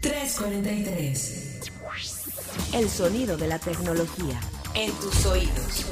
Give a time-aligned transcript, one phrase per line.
[0.00, 1.72] 343.
[2.72, 4.38] El sonido de la tecnología.
[4.74, 5.86] En tus oídos.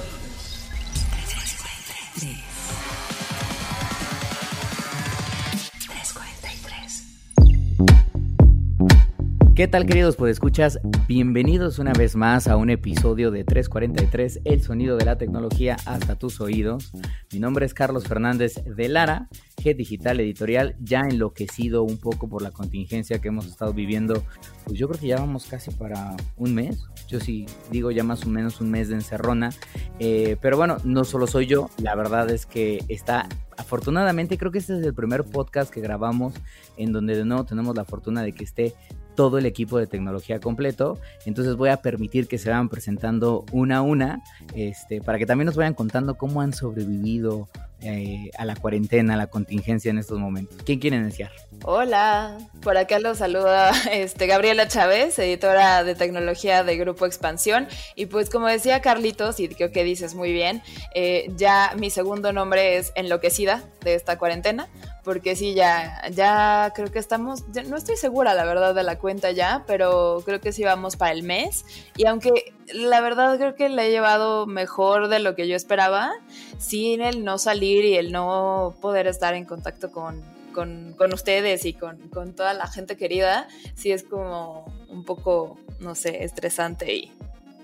[9.56, 10.78] ¿Qué tal queridos pues escuchas?
[11.08, 16.14] Bienvenidos una vez más a un episodio de 343, el sonido de la tecnología hasta
[16.18, 16.92] tus oídos.
[17.32, 19.30] Mi nombre es Carlos Fernández de Lara,
[19.74, 24.22] Digital Editorial, ya enloquecido un poco por la contingencia que hemos estado viviendo.
[24.64, 28.24] Pues yo creo que ya vamos casi para un mes, yo sí digo ya más
[28.24, 29.50] o menos un mes de encerrona.
[29.98, 34.58] Eh, pero bueno, no solo soy yo, la verdad es que está afortunadamente creo que
[34.58, 36.34] este es el primer podcast que grabamos
[36.76, 38.74] en donde de nuevo tenemos la fortuna de que esté
[39.16, 40.98] todo el equipo de tecnología completo.
[41.24, 44.22] Entonces voy a permitir que se vayan presentando una a una,
[44.54, 47.48] este, para que también nos vayan contando cómo han sobrevivido
[47.82, 50.56] eh, a la cuarentena, a la contingencia en estos momentos.
[50.64, 51.30] ¿Quién quiere iniciar?
[51.62, 57.68] Hola, por acá los saluda este, Gabriela Chávez, editora de tecnología de Grupo Expansión.
[57.94, 60.62] Y pues como decía Carlitos, y creo que dices muy bien,
[60.94, 64.68] eh, ya mi segundo nombre es Enloquecida de esta cuarentena,
[65.06, 69.30] porque sí, ya, ya creo que estamos, no estoy segura la verdad de la cuenta
[69.30, 71.64] ya, pero creo que sí vamos para el mes.
[71.96, 76.12] Y aunque la verdad creo que le he llevado mejor de lo que yo esperaba,
[76.58, 81.72] sin el no salir y el no poder estar en contacto con, con, ustedes y
[81.72, 87.12] con, con, toda la gente querida, sí es como un poco, no sé, estresante y,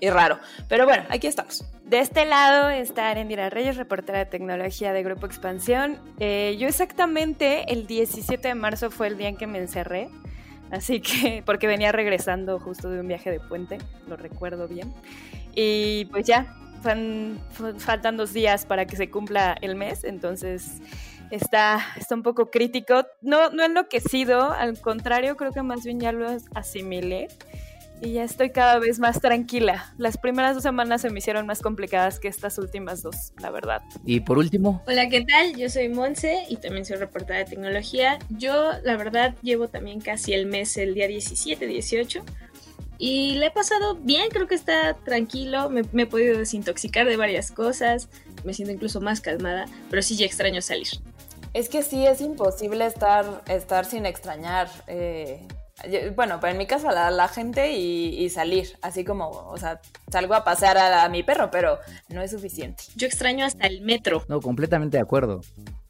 [0.02, 0.40] y raro.
[0.68, 1.64] Pero bueno, aquí estamos.
[1.84, 5.96] De este lado está Arendira Reyes, reportera de tecnología de Grupo Expansión.
[6.18, 10.08] Eh, yo exactamente el 17 de marzo fue el día en que me encerré,
[10.72, 14.92] así que porque venía regresando justo de un viaje de puente, lo recuerdo bien.
[15.54, 20.80] Y pues ya, faltan dos días para que se cumpla el mes, entonces
[21.30, 23.06] está, está un poco crítico.
[23.20, 27.28] No, no enloquecido, al contrario, creo que más bien ya lo asimilé
[28.02, 29.94] y ya estoy cada vez más tranquila.
[29.96, 33.82] Las primeras dos semanas se me hicieron más complicadas que estas últimas dos, la verdad.
[34.04, 34.82] Y por último.
[34.88, 35.56] Hola, ¿qué tal?
[35.56, 38.18] Yo soy Monse y también soy reportera de tecnología.
[38.30, 42.24] Yo, la verdad, llevo también casi el mes, el día 17, 18.
[42.98, 47.50] Y le he pasado bien, creo que está tranquilo, me, he podido desintoxicar de varias
[47.50, 48.08] cosas,
[48.44, 50.88] me siento incluso más calmada, pero sí ya extraño salir.
[51.54, 54.68] Es que sí, es imposible estar, estar sin extrañar.
[54.86, 55.40] Eh,
[56.14, 60.44] bueno, en mi caso la, la gente y, salir, así como, o sea, salgo a
[60.44, 61.78] pasear a, mi perro, pero
[62.08, 62.84] no es suficiente.
[62.94, 64.24] Yo extraño hasta el metro.
[64.28, 65.40] No, completamente de acuerdo.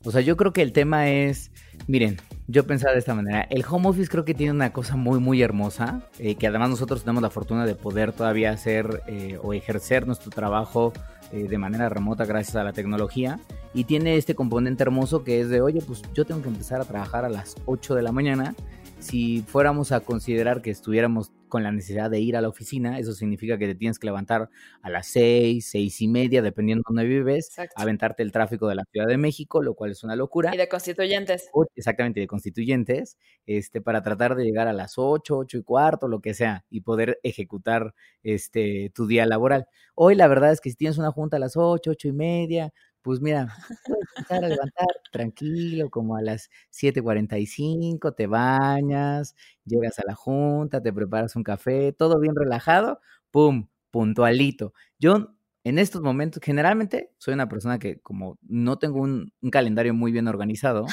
[0.05, 1.53] O sea, yo creo que el tema es,
[1.87, 5.21] miren, yo pensaba de esta manera, el home office creo que tiene una cosa muy,
[5.21, 9.53] muy hermosa, eh, que además nosotros tenemos la fortuna de poder todavía hacer eh, o
[9.53, 10.93] ejercer nuestro trabajo
[11.33, 13.39] eh, de manera remota gracias a la tecnología
[13.75, 16.85] y tiene este componente hermoso que es de, oye, pues yo tengo que empezar a
[16.85, 18.55] trabajar a las 8 de la mañana
[19.03, 23.13] si fuéramos a considerar que estuviéramos con la necesidad de ir a la oficina, eso
[23.13, 24.49] significa que te tienes que levantar
[24.81, 28.85] a las seis, seis y media, dependiendo de dónde vives, aventarte el tráfico de la
[28.91, 30.55] Ciudad de México, lo cual es una locura.
[30.55, 31.51] Y de constituyentes.
[31.75, 36.21] Exactamente, de constituyentes, este, para tratar de llegar a las ocho, ocho y cuarto, lo
[36.21, 39.67] que sea, y poder ejecutar este, tu día laboral.
[39.95, 42.73] Hoy la verdad es que si tienes una junta a las ocho, ocho y media,
[43.03, 43.55] pues mira,
[43.85, 50.83] puedes empezar a levantar tranquilo, como a las 7:45, te bañas, llegas a la junta,
[50.83, 54.73] te preparas un café, todo bien relajado, pum, puntualito.
[54.99, 60.13] Yo en estos momentos, generalmente soy una persona que como no tengo un, calendario muy
[60.13, 60.87] bien organizado,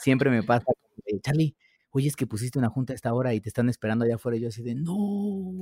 [0.00, 0.66] siempre me pasa,
[1.22, 1.56] Charlie,
[1.90, 4.36] oye, es que pusiste una junta a esta hora y te están esperando allá afuera.
[4.36, 4.92] Y yo así de, no.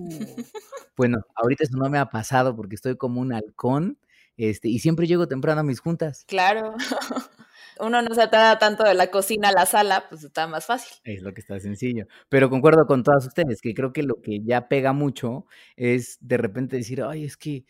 [0.96, 3.98] bueno, ahorita eso no me ha pasado porque estoy como un halcón
[4.48, 6.24] este, y siempre llego temprano a mis juntas.
[6.26, 6.74] Claro.
[7.80, 10.98] Uno no se atrada tanto de la cocina a la sala, pues está más fácil.
[11.04, 12.06] Es lo que está sencillo.
[12.28, 15.46] Pero concuerdo con todas ustedes, que creo que lo que ya pega mucho
[15.76, 17.64] es de repente decir, ay, es que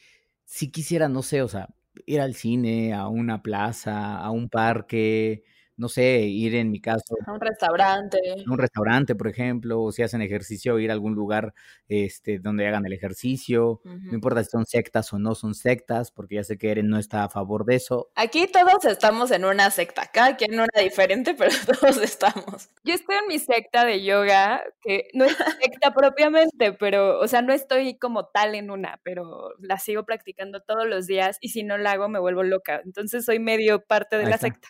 [0.44, 1.69] si quisiera, no sé, o sea,
[2.06, 5.44] ir al cine, a una plaza, a un parque,
[5.81, 7.17] no sé, ir en mi caso.
[7.27, 8.19] A un restaurante.
[8.47, 11.55] A un restaurante, por ejemplo, o si hacen ejercicio, ir a algún lugar
[11.88, 13.81] este, donde hagan el ejercicio.
[13.85, 16.99] No importa si son sectas o no son sectas, porque ya sé que Eren no
[16.99, 18.11] está a favor de eso.
[18.15, 22.69] Aquí todos estamos en una secta, cada quien una diferente, pero todos estamos.
[22.85, 27.41] Yo estoy en mi secta de yoga, que no es secta propiamente, pero, o sea,
[27.41, 31.62] no estoy como tal en una, pero la sigo practicando todos los días y si
[31.62, 32.83] no la hago me vuelvo loca.
[32.85, 34.69] Entonces soy medio parte de la secta.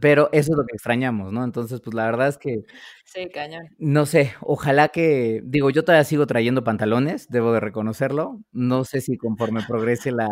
[0.00, 1.44] Pero eso es lo que extrañamos, ¿no?
[1.44, 2.62] Entonces, pues la verdad es que...
[3.04, 3.66] Sí, cañón.
[3.78, 8.40] No sé, ojalá que, digo, yo todavía sigo trayendo pantalones, debo de reconocerlo.
[8.52, 10.28] No sé si conforme progrese la,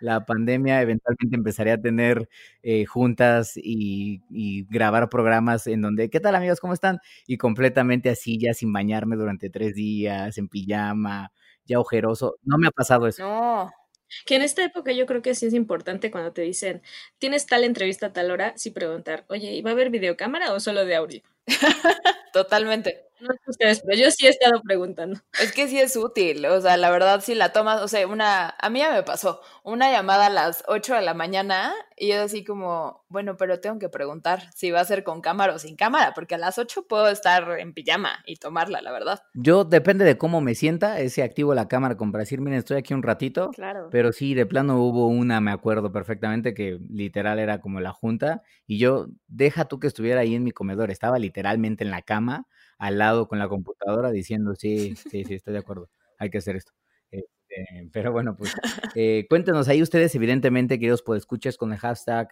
[0.00, 2.28] la pandemia, eventualmente empezaré a tener
[2.62, 6.60] eh, juntas y, y, grabar programas en donde, ¿qué tal amigos?
[6.60, 6.98] ¿Cómo están?
[7.26, 11.32] Y completamente así, ya sin bañarme durante tres días, en pijama,
[11.66, 12.36] ya ojeroso.
[12.42, 13.22] No me ha pasado eso.
[13.24, 13.81] No.
[14.26, 16.82] Que en esta época yo creo que sí es importante cuando te dicen,
[17.18, 20.60] tienes tal entrevista a tal hora, sí preguntar, oye, ¿y va a haber videocámara o
[20.60, 21.22] solo de audio?
[22.32, 23.11] Totalmente.
[23.22, 25.20] No sé ustedes, pero yo sí he estado preguntando.
[25.40, 28.54] Es que sí es útil, o sea, la verdad, si la tomas, o sea, una,
[28.58, 32.20] a mí ya me pasó, una llamada a las 8 de la mañana y yo
[32.20, 35.76] así como, bueno, pero tengo que preguntar si va a ser con cámara o sin
[35.76, 39.22] cámara, porque a las 8 puedo estar en pijama y tomarla, la verdad.
[39.34, 42.78] Yo, depende de cómo me sienta, ese activo la cámara como para decir, miren, estoy
[42.78, 43.50] aquí un ratito.
[43.50, 43.88] Claro.
[43.92, 48.42] Pero sí, de plano hubo una, me acuerdo perfectamente, que literal era como la junta
[48.66, 52.46] y yo, deja tú que estuviera ahí en mi comedor, estaba literalmente en la cama
[52.82, 55.88] al lado con la computadora diciendo, sí, sí, sí, estoy de acuerdo,
[56.18, 56.72] hay que hacer esto.
[57.52, 58.54] Este, pero bueno, pues
[58.94, 62.28] eh, cuéntenos ahí ustedes, evidentemente, queridos escuches con el hashtag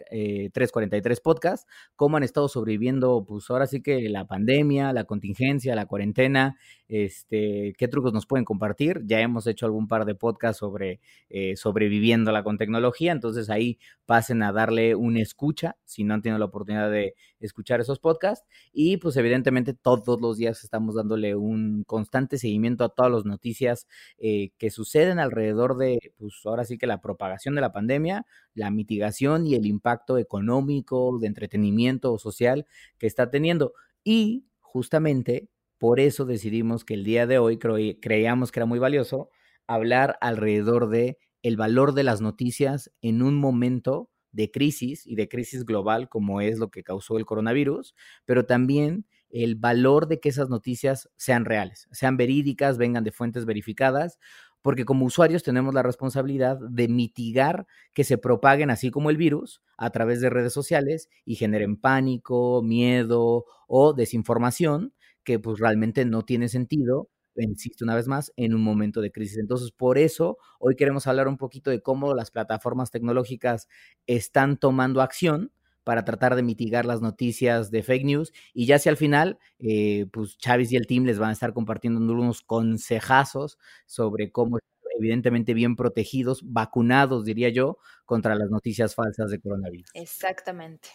[0.52, 5.86] 343podcast, eh, cómo han estado sobreviviendo, pues ahora sí que la pandemia, la contingencia, la
[5.86, 6.56] cuarentena,
[6.88, 9.02] este, qué trucos nos pueden compartir.
[9.04, 14.42] Ya hemos hecho algún par de podcasts sobre eh, sobreviviéndola con tecnología, entonces ahí pasen
[14.42, 18.46] a darle una escucha si no han tenido la oportunidad de escuchar esos podcasts.
[18.72, 23.86] Y pues evidentemente todos los días estamos dándole un constante seguimiento a todas las noticias
[24.18, 29.46] que suceden alrededor de, pues ahora sí que la propagación de la pandemia, la mitigación
[29.46, 32.66] y el impacto económico, de entretenimiento o social
[32.98, 33.72] que está teniendo.
[34.04, 35.48] Y justamente
[35.78, 39.30] por eso decidimos que el día de hoy creíamos que era muy valioso
[39.66, 45.28] hablar alrededor de el valor de las noticias en un momento de crisis y de
[45.28, 50.28] crisis global como es lo que causó el coronavirus, pero también el valor de que
[50.28, 54.18] esas noticias sean reales, sean verídicas, vengan de fuentes verificadas,
[54.62, 59.62] porque como usuarios tenemos la responsabilidad de mitigar que se propaguen así como el virus
[59.76, 64.92] a través de redes sociales y generen pánico, miedo o desinformación
[65.24, 69.38] que pues realmente no tiene sentido, insisto una vez más, en un momento de crisis.
[69.38, 73.68] Entonces, por eso hoy queremos hablar un poquito de cómo las plataformas tecnológicas
[74.06, 75.52] están tomando acción
[75.84, 78.32] para tratar de mitigar las noticias de fake news.
[78.52, 81.52] Y ya si al final, eh, pues Chávez y el team les van a estar
[81.52, 84.58] compartiendo unos consejazos sobre cómo
[84.98, 89.90] evidentemente bien protegidos, vacunados, diría yo, contra las noticias falsas de coronavirus.
[89.94, 90.90] Exactamente.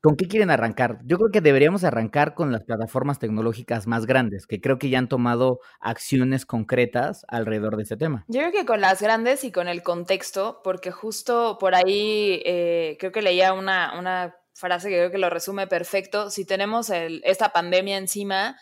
[0.00, 1.00] ¿Con qué quieren arrancar?
[1.04, 4.98] Yo creo que deberíamos arrancar con las plataformas tecnológicas más grandes, que creo que ya
[4.98, 8.24] han tomado acciones concretas alrededor de este tema.
[8.28, 12.96] Yo creo que con las grandes y con el contexto, porque justo por ahí eh,
[13.00, 16.30] creo que leía una, una frase que creo que lo resume perfecto.
[16.30, 18.56] Si tenemos el, esta pandemia encima,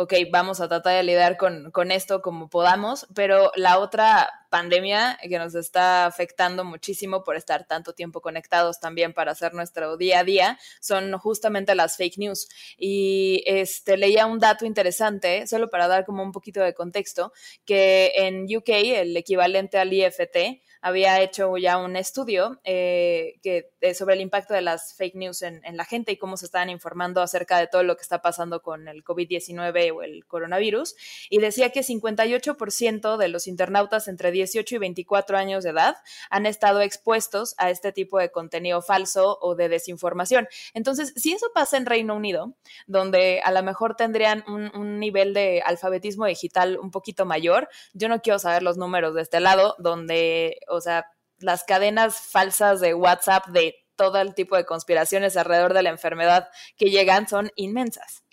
[0.00, 5.18] ok, vamos a tratar de lidiar con, con, esto como podamos, pero la otra pandemia
[5.20, 10.20] que nos está afectando muchísimo por estar tanto tiempo conectados también para hacer nuestro día
[10.20, 12.48] a día son justamente las fake news.
[12.76, 17.32] Y este, leía un dato interesante, solo para dar como un poquito de contexto,
[17.64, 23.94] que en UK el equivalente al IFT, había hecho ya un estudio eh, que, eh,
[23.94, 27.22] sobre el impacto de las fake news en, la gente y cómo se estaban informando
[27.22, 30.96] acerca de todo lo que está pasando con el COVID-19 o el coronavirus.
[31.30, 35.96] Y decía que 58% de los internautas entre 18 y 24 años de edad
[36.30, 40.48] han estado expuestos a este tipo de contenido falso o de desinformación.
[40.74, 45.34] Entonces, si eso pasa en Reino Unido, donde a lo mejor tendrían un, un nivel
[45.34, 49.76] de alfabetismo digital un poquito mayor, yo no quiero saber los números de este lado,
[49.78, 51.06] donde o sea,
[51.38, 56.48] las cadenas falsas de WhatsApp de todo el tipo de conspiraciones alrededor de la enfermedad
[56.76, 58.24] que llegan son inmensas.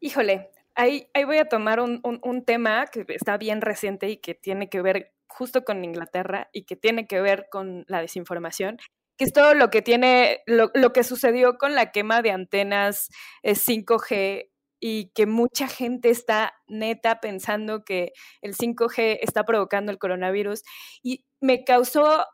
[0.00, 4.68] Híjole, ahí, ahí voy a tomar un, tema que está bien reciente y que tiene
[4.68, 8.78] que ver justo con Inglaterra y que tiene que ver con la desinformación,
[9.16, 13.08] que es todo lo que tiene, lo, lo que sucedió con la quema de antenas
[13.42, 14.50] 5G eh,
[14.80, 18.12] y que mucha gente está neta pensando que
[18.42, 20.62] el 5G está provocando el coronavirus.
[21.02, 22.24] Y me causó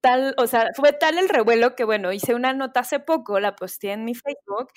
[0.00, 3.56] tal, o sea, fue tal el revuelo que, bueno, hice una nota hace poco, la
[3.56, 4.68] posté en mi Facebook.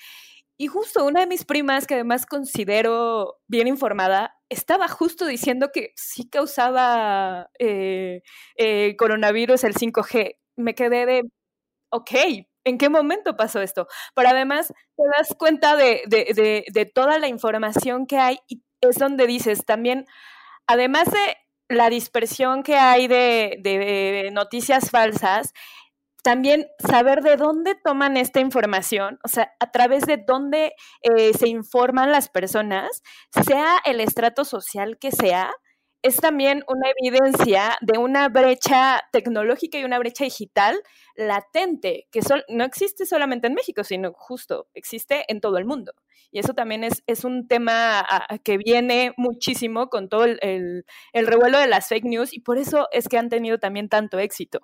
[0.58, 5.92] Y justo una de mis primas, que además considero bien informada, estaba justo diciendo que
[5.96, 8.22] sí causaba eh,
[8.56, 10.36] eh, coronavirus el 5G.
[10.56, 11.22] Me quedé de,
[11.90, 12.10] ok,
[12.64, 13.86] ¿En qué momento pasó esto?
[14.14, 19.26] Pero además te das cuenta de, de, toda la información que hay y es donde
[19.26, 20.06] dices también,
[20.66, 21.36] además de
[21.68, 25.52] la dispersión que hay de, noticias falsas,
[26.22, 31.48] también saber de dónde toman esta información, o sea, a través de dónde eh, se
[31.48, 33.02] informan las personas,
[33.44, 35.52] sea el estrato social que sea,
[36.02, 40.80] es también una evidencia de una brecha tecnológica y una brecha digital
[41.14, 45.94] latente, que no existe solamente en México, sino justo existe en todo el mundo.
[46.32, 48.06] Y eso también es, un tema
[48.42, 52.88] que viene muchísimo con todo el, el revuelo de las fake news y por eso
[52.90, 54.60] es que han tenido también tanto éxito.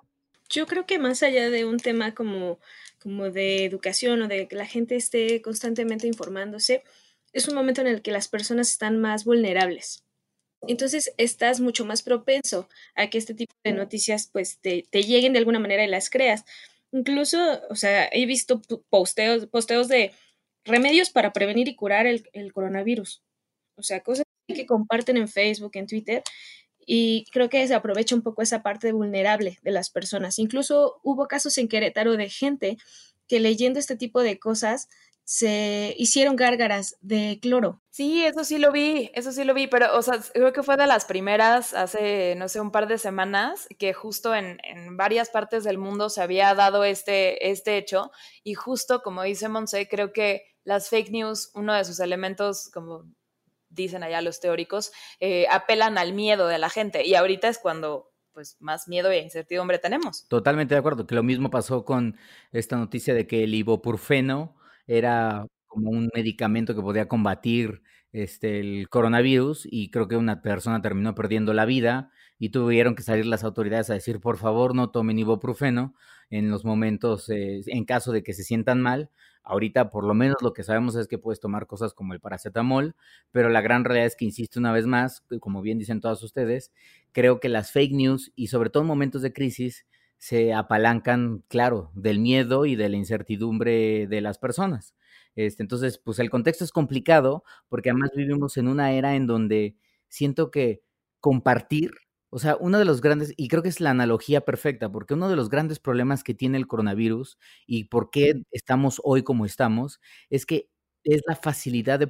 [0.49, 2.59] Yo creo que más allá de un tema como,
[2.99, 6.83] como de educación o de que la gente esté constantemente informándose,
[7.33, 10.03] es un momento en el que las personas están más vulnerables
[10.67, 15.39] entonces estás mucho más propenso a que este tipo de noticias pues te, lleguen de
[15.39, 16.45] alguna manera y las creas.
[16.91, 17.37] Incluso,
[17.69, 20.11] o sea, he visto posteos, posteos de
[20.65, 23.21] remedios para prevenir y curar el, el coronavirus.
[23.75, 26.23] O sea, cosas que comparten en Facebook, en Twitter,
[26.91, 30.39] y creo que se aprovecha un poco esa parte vulnerable de las personas.
[30.39, 32.77] Incluso hubo casos en Querétaro de gente
[33.27, 34.89] que leyendo este tipo de cosas
[35.31, 37.83] se hicieron gárgaras de cloro.
[37.91, 40.75] Sí, eso sí lo vi, eso sí lo vi, pero, o sea, creo que fue
[40.75, 44.57] de las primeras hace, no sé, un par de semanas, que justo en,
[44.97, 48.09] varias partes del mundo se había dado este, este hecho,
[48.43, 53.03] y justo como dice Monse, creo que las fake news, uno de sus elementos, como
[53.69, 58.09] dicen allá los teóricos, eh, apelan al miedo de la gente, y ahorita es cuando
[58.33, 60.27] pues más miedo e incertidumbre tenemos.
[60.27, 62.17] Totalmente de acuerdo, que lo mismo pasó con
[62.51, 64.55] esta noticia de que el ibuprofeno
[64.89, 70.81] era como un medicamento que podía combatir este, el coronavirus y creo que una persona
[70.81, 74.89] terminó perdiendo la vida y tuvieron que salir las autoridades a decir, por favor, no
[74.89, 75.93] tomen ibuprofeno
[76.31, 79.11] en los momentos, eh, en caso de que se sientan mal.
[79.43, 82.95] Ahorita, por lo menos, lo que sabemos es que puedes tomar cosas como el paracetamol,
[83.31, 86.71] pero la gran realidad es que, insisto una vez más, como bien dicen todos ustedes,
[87.11, 89.85] creo que las fake news y sobre todo en momentos de crisis
[90.19, 94.95] se apalancan, claro, del miedo y de la incertidumbre de las personas.
[95.35, 99.77] Este, entonces, pues el contexto es complicado porque además vivimos en una era en donde
[100.09, 100.81] siento que
[101.21, 101.91] compartir,
[102.29, 105.29] o sea, uno de los grandes, y creo que es la analogía perfecta, porque uno
[105.29, 109.99] de los grandes problemas que tiene el coronavirus y por qué estamos hoy como estamos,
[110.29, 110.69] es que
[111.03, 112.07] es la facilidad de,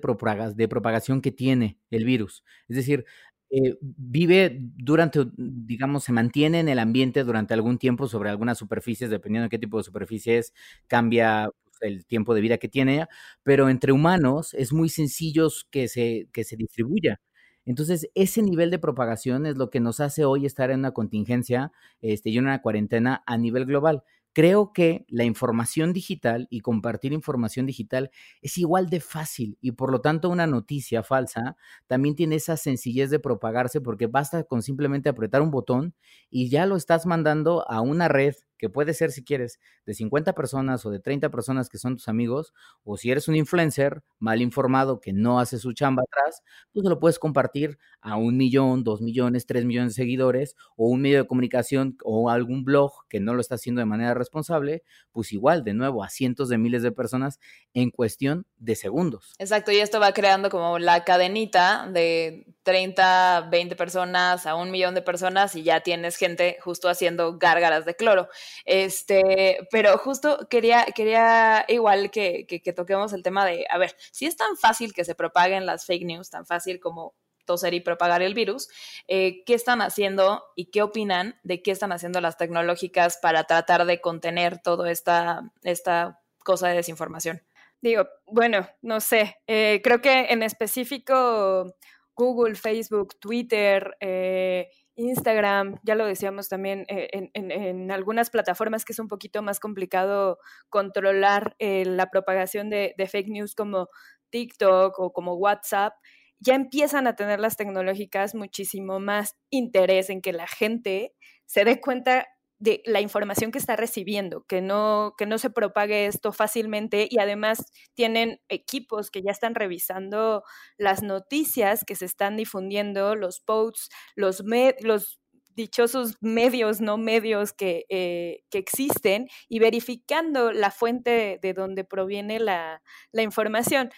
[0.55, 2.43] de propagación que tiene el virus.
[2.67, 3.05] Es decir,
[3.51, 9.09] eh, vive durante, digamos, se mantiene en el ambiente durante algún tiempo sobre algunas superficies,
[9.09, 10.53] dependiendo de qué tipo de superficies,
[10.87, 13.07] cambia pues, el tiempo de vida que tiene,
[13.43, 17.19] pero entre humanos es muy sencillo que se, que se distribuya.
[17.65, 21.71] Entonces, ese nivel de propagación es lo que nos hace hoy estar en una contingencia
[22.01, 24.03] este, y en una cuarentena a nivel global.
[24.39, 28.09] Creo que la información digital y compartir información digital
[28.41, 33.09] es igual de fácil y por lo tanto una noticia falsa también tiene esa sencillez
[33.09, 35.93] de propagarse porque basta con simplemente apretar un botón
[36.29, 40.33] y ya lo estás mandando a una red que puede ser si quieres de 50
[40.33, 44.41] personas o de 30 personas que son tus amigos, o si eres un influencer mal
[44.41, 49.01] informado que no hace su chamba atrás, pues lo puedes compartir a un millón, dos
[49.01, 53.33] millones, tres millones de seguidores, o un medio de comunicación o algún blog que no
[53.33, 56.91] lo está haciendo de manera responsable, pues igual, de nuevo, a cientos de miles de
[56.91, 57.39] personas
[57.73, 59.33] en cuestión de segundos.
[59.39, 64.93] Exacto, y esto va creando como la cadenita de 30, 20 personas a un millón
[64.95, 68.29] de personas y ya tienes gente justo haciendo gárgaras de cloro.
[68.65, 74.25] Este, pero justo quería, quería igual que, que, toquemos el tema de, a ver, si
[74.25, 77.15] es tan fácil que se propaguen las fake news, tan fácil como
[77.45, 78.69] toser y propagar el virus,
[79.07, 83.85] eh, ¿qué están haciendo y qué opinan de qué están haciendo las tecnológicas para tratar
[83.85, 87.41] de contener toda esta, esta cosa de desinformación?
[87.81, 91.75] Digo, bueno, no sé, eh, creo que en específico
[92.13, 98.99] Google, Facebook, Twitter, eh, Instagram, ya lo decíamos también, eh, en, algunas plataformas que es
[98.99, 100.37] un poquito más complicado
[100.69, 103.87] controlar eh, la propagación de, de, fake news como
[104.29, 105.93] TikTok o como WhatsApp,
[106.39, 111.13] ya empiezan a tener las tecnológicas muchísimo más interés en que la gente
[111.45, 112.27] se dé cuenta
[112.59, 117.19] de la información que está recibiendo, que no, que no se propague esto fácilmente y
[117.19, 120.43] además tienen equipos que ya están revisando
[120.77, 124.43] las noticias que se están difundiendo, los posts, los,
[124.81, 125.19] los
[125.55, 132.39] dichosos medios, no medios que, eh, que, existen y verificando la fuente de, donde proviene
[132.39, 133.89] la, la información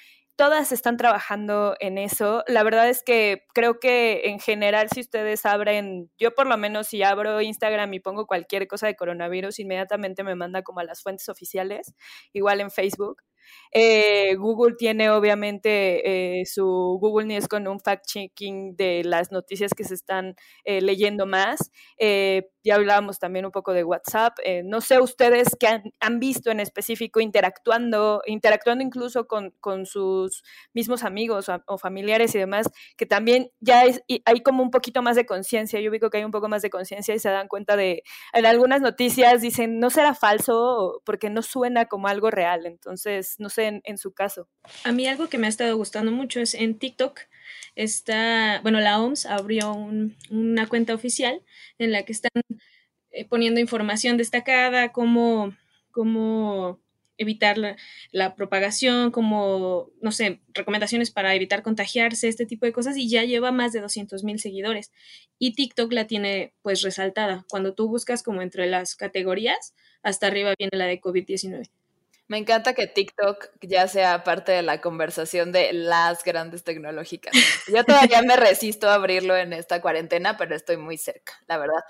[0.42, 2.44] todas están trabajando en eso.
[2.48, 6.88] La verdad es que creo que en general si ustedes abren, yo por lo menos
[6.88, 11.04] si abro Instagram y pongo cualquier cosa de coronavirus, inmediatamente me manda como a las
[11.04, 11.94] fuentes oficiales,
[12.34, 13.22] igual en Facebook.
[13.74, 16.66] Eh, Google tiene obviamente eh, su
[17.00, 21.72] Google News con un fact-checking de las noticias que se están eh, leyendo más.
[22.64, 24.38] ya hablábamos también un poco de WhatsApp.
[24.66, 29.52] no sé ustedes qué han, visto en específico interactuando, interactuando incluso con,
[29.86, 30.44] sus
[30.74, 33.84] mismos amigos o, familiares y demás, que también ya
[34.26, 35.80] hay como un poquito más de conciencia.
[35.80, 38.46] Yo digo que hay un poco más de conciencia y se dan cuenta de, en
[38.46, 42.66] algunas noticias dicen, no será falso porque no suena como algo real.
[42.66, 44.48] Entonces, no sé en, su caso.
[44.84, 47.20] A mí algo que me ha estado gustando mucho es en TikTok.
[47.76, 49.74] Está, bueno, la OMS abrió
[50.30, 51.42] una cuenta oficial
[51.78, 52.32] en la que están
[53.12, 55.56] eh, poniendo información destacada, cómo,
[55.92, 56.80] cómo
[57.22, 57.58] evitar
[58.12, 63.24] la, propagación, como, no sé, recomendaciones para evitar contagiarse, este tipo de cosas, y ya
[63.24, 64.92] lleva más de 200 mil seguidores.
[65.38, 67.46] Y TikTok la tiene pues resaltada.
[67.50, 71.70] Cuando tú buscas como entre las categorías, hasta arriba viene la de COVID-19.
[72.32, 77.34] Me encanta que TikTok ya sea parte de la conversación de las grandes tecnológicas.
[77.68, 81.82] Yo todavía me resisto a abrirlo en esta cuarentena, pero estoy muy cerca, la verdad.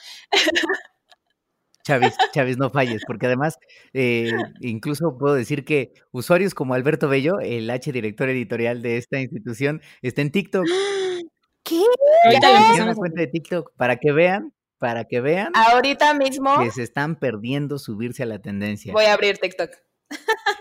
[1.84, 3.60] Chávez, Chávez, no falles, porque además,
[3.94, 4.32] eh,
[4.62, 9.80] incluso puedo decir que usuarios como Alberto Bello, el H director editorial de esta institución,
[10.02, 10.66] está en TikTok.
[11.64, 11.84] ¿Qué?
[12.26, 15.52] Ahorita una cuenta de TikTok para que vean, para que vean.
[15.54, 16.64] Ahorita mismo.
[16.64, 18.92] Que se están perdiendo subirse a la tendencia.
[18.92, 19.70] Voy a abrir TikTok.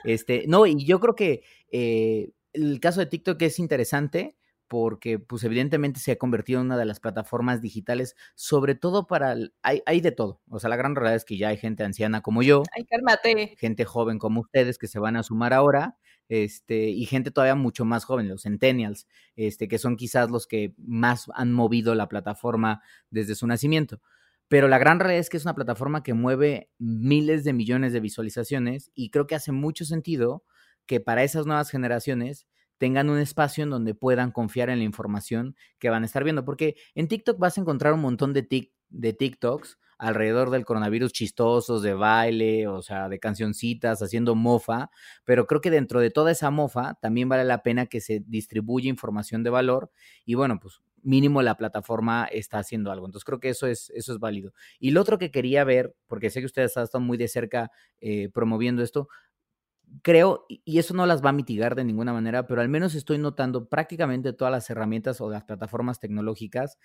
[0.05, 4.37] Este, no, y yo creo que eh, el caso de TikTok es interesante
[4.71, 9.35] porque pues evidentemente se ha convertido en una de las plataformas digitales, sobre todo para,
[9.63, 12.21] hay, hay, de todo, o sea, la gran realidad es que ya hay gente anciana
[12.23, 13.57] como yo, Ay, cálmate.
[13.59, 17.85] gente joven como ustedes que se van a sumar ahora, este, y gente todavía mucho
[17.85, 22.81] más joven, los centennials, este, que son quizás los que más han movido la plataforma
[23.11, 24.01] desde su nacimiento.
[24.51, 28.01] Pero la gran realidad es que es una plataforma que mueve miles de millones de
[28.01, 30.43] visualizaciones y creo que hace mucho sentido
[30.87, 35.55] que para esas nuevas generaciones tengan un espacio en donde puedan confiar en la información
[35.79, 36.45] que van a estar viendo.
[36.45, 41.83] Porque en TikTok vas a encontrar un montón de, de TikToks alrededor del coronavirus chistosos,
[41.83, 44.91] de baile, o sea, de cancioncitas, haciendo mofa,
[45.25, 48.89] pero creo que dentro de toda esa mofa también vale la pena que se distribuya
[48.89, 49.93] información de valor
[50.25, 53.07] y bueno, pues mínimo la plataforma está haciendo algo.
[53.07, 54.53] Entonces creo que eso es, eso es válido.
[54.79, 58.29] Y lo otro que quería ver, porque sé que ustedes están muy de cerca eh,
[58.33, 59.09] promoviendo esto,
[60.03, 63.19] creo, y eso no las va a mitigar de ninguna manera, pero al menos estoy
[63.19, 66.79] notando prácticamente todas las herramientas o las plataformas tecnológicas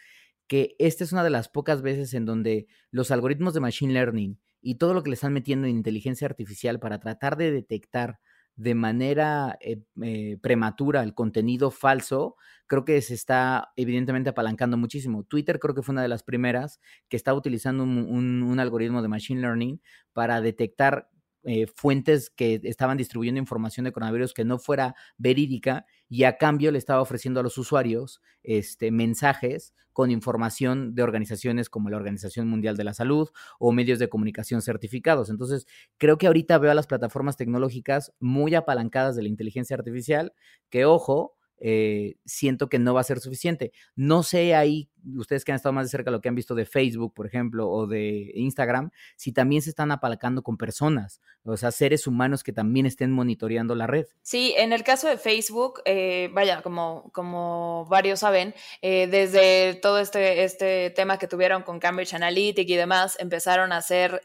[0.47, 4.39] que esta es una de las pocas veces en donde los algoritmos de Machine Learning
[4.61, 8.19] y todo lo que le están metiendo en inteligencia artificial para tratar de detectar
[8.55, 12.37] de manera eh, eh, prematura el contenido falso,
[12.67, 15.23] creo que se está evidentemente apalancando muchísimo.
[15.23, 19.41] Twitter creo que fue una de las primeras que estaba utilizando un, algoritmo de Machine
[19.41, 19.81] Learning
[20.13, 21.09] para detectar
[21.45, 26.71] eh, fuentes que estaban distribuyendo información de coronavirus que no fuera verídica y a cambio
[26.71, 32.49] le estaba ofreciendo a los usuarios este, mensajes con información de organizaciones como la Organización
[32.49, 33.29] Mundial de la Salud
[33.59, 35.29] o medios de comunicación certificados.
[35.29, 40.33] Entonces, creo que ahorita veo a las plataformas tecnológicas muy apalancadas de la inteligencia artificial,
[40.69, 43.71] que ojo, eh, siento que no va a ser suficiente.
[43.95, 46.65] No sé ahí, ustedes que han estado más de cerca lo que han visto de
[46.65, 51.71] Facebook, por ejemplo, o de Instagram, si también se están apalancando con personas, o sea,
[51.71, 54.07] seres humanos que también estén monitoreando la red.
[54.21, 59.99] Sí, en el caso de Facebook, eh, vaya, como, como varios saben, eh, desde todo
[59.99, 64.21] este, este tema que tuvieron con Cambridge Analytica y demás, empezaron a hacer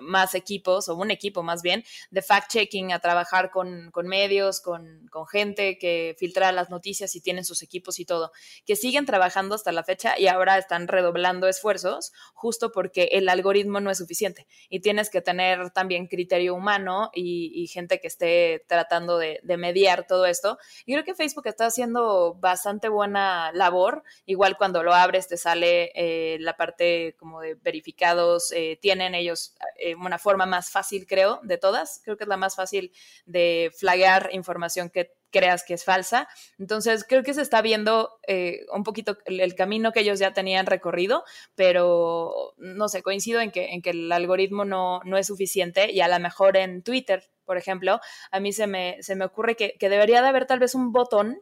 [0.00, 5.06] más equipos, o un equipo más bien, de fact-checking, a trabajar con, con medios, con,
[5.10, 8.32] con gente que filtrar las noticias y tienen sus equipos y todo,
[8.64, 13.80] que siguen trabajando hasta la fecha y ahora están redoblando esfuerzos justo porque el algoritmo
[13.80, 14.46] no es suficiente.
[14.68, 20.26] Y tienes que tener también criterio humano y, gente que esté tratando de, mediar todo
[20.26, 20.58] esto.
[20.86, 25.92] Y creo que Facebook está haciendo bastante buena labor, igual cuando lo abres te sale
[25.94, 31.40] eh, la parte como de verificados, eh, tienen ellos eh, una forma más fácil, creo,
[31.42, 32.92] de todas, creo que es la más fácil
[33.26, 36.28] de flaguear información que creas que es falsa.
[36.58, 40.66] Entonces, creo que se está viendo eh, un poquito el, camino que ellos ya tenían
[40.66, 45.90] recorrido, pero no sé, coincido en que, en que el algoritmo no, no es suficiente
[45.92, 49.56] y a lo mejor en Twitter, por ejemplo, a mí se me, se me ocurre
[49.56, 51.40] que, debería de haber tal vez un botón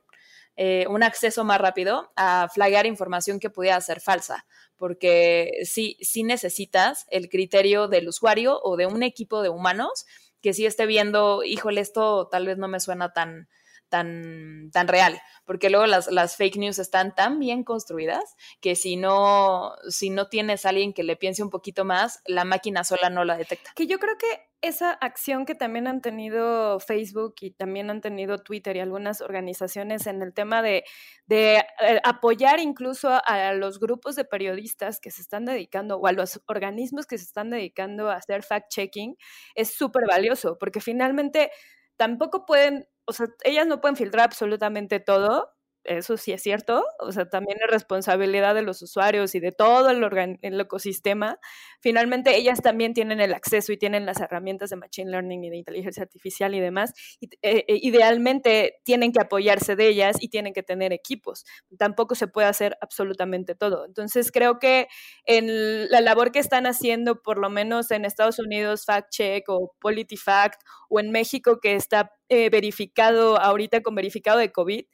[0.57, 4.45] eh, un acceso más rápido a flaguear información que pudiera ser falsa,
[4.77, 10.05] porque sí, sí necesitas el criterio del usuario o de un equipo de humanos
[10.41, 13.49] que sí esté viendo, híjole, esto tal vez no me suena tan,
[13.89, 18.97] tan, tan real, porque luego las, las, fake news están tan bien construidas que si
[18.97, 23.11] no, si no tienes a alguien que le piense un poquito más, la máquina sola
[23.11, 23.73] no la detecta.
[23.75, 28.39] Que yo creo que esa acción que también han tenido Facebook y también han tenido
[28.39, 30.85] Twitter y algunas organizaciones en el tema de,
[31.27, 36.13] de eh, apoyar incluso a los grupos de periodistas que se están dedicando o a
[36.13, 39.17] los organismos que se están dedicando a hacer fact-checking
[39.55, 41.51] es súper valioso, porque finalmente
[41.97, 45.53] tampoco pueden, o sea, ellas no pueden filtrar absolutamente todo,
[45.89, 49.91] eso sí es cierto, o sea, también es responsabilidad de los usuarios y de todo
[49.91, 51.39] el, ecosistema.
[51.81, 55.57] Finalmente, ellas también tienen el acceso y tienen las herramientas de Machine Learning y de
[55.57, 56.93] inteligencia artificial y demás.
[57.21, 61.45] Eh, eh, idealmente tienen que apoyarse de ellas y tienen que tener equipos.
[61.79, 63.85] Tampoco se puede hacer absolutamente todo.
[63.87, 64.89] Entonces, creo que
[65.25, 69.75] en la labor que están haciendo, por lo menos en Estados Unidos, Fact Check o
[69.81, 74.85] PolitiFact, o en México, que está eh, verificado ahorita con verificado de COVID,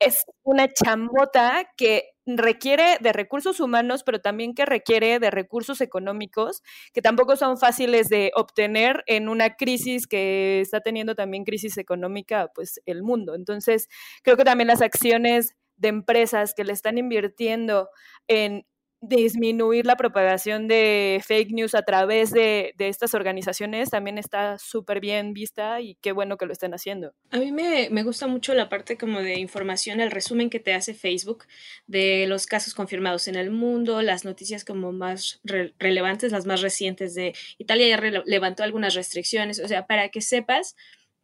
[0.00, 6.62] es una chambota que requiere de recursos humanos, pero también que requiere de recursos económicos,
[6.92, 12.50] que tampoco son fáciles de obtener en una crisis que está teniendo también crisis económica,
[12.54, 13.34] pues el mundo.
[13.34, 13.88] Entonces,
[14.22, 17.88] creo que también las acciones de empresas que le están invirtiendo
[18.28, 18.66] en
[19.02, 25.32] disminuir la propagación de fake news a través de, estas organizaciones también está súper bien
[25.32, 27.14] vista y qué bueno que lo estén haciendo.
[27.30, 30.92] A mí me, gusta mucho la parte como de información, el resumen que te hace
[30.92, 31.44] Facebook
[31.86, 35.40] de los casos confirmados en el mundo, las noticias como más
[35.78, 40.76] relevantes, las más recientes de Italia ya levantó algunas restricciones, o sea, para que sepas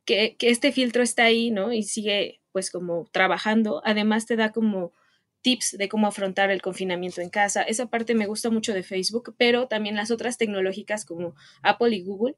[0.06, 1.72] que, que este filtro está ahí, ¿no?
[1.72, 4.94] Y sigue pues como trabajando, además te da como
[5.46, 7.62] tips de cómo afrontar el confinamiento en casa.
[7.62, 12.02] Esa parte me gusta mucho de Facebook, pero también las otras tecnológicas como Apple y
[12.02, 12.35] Google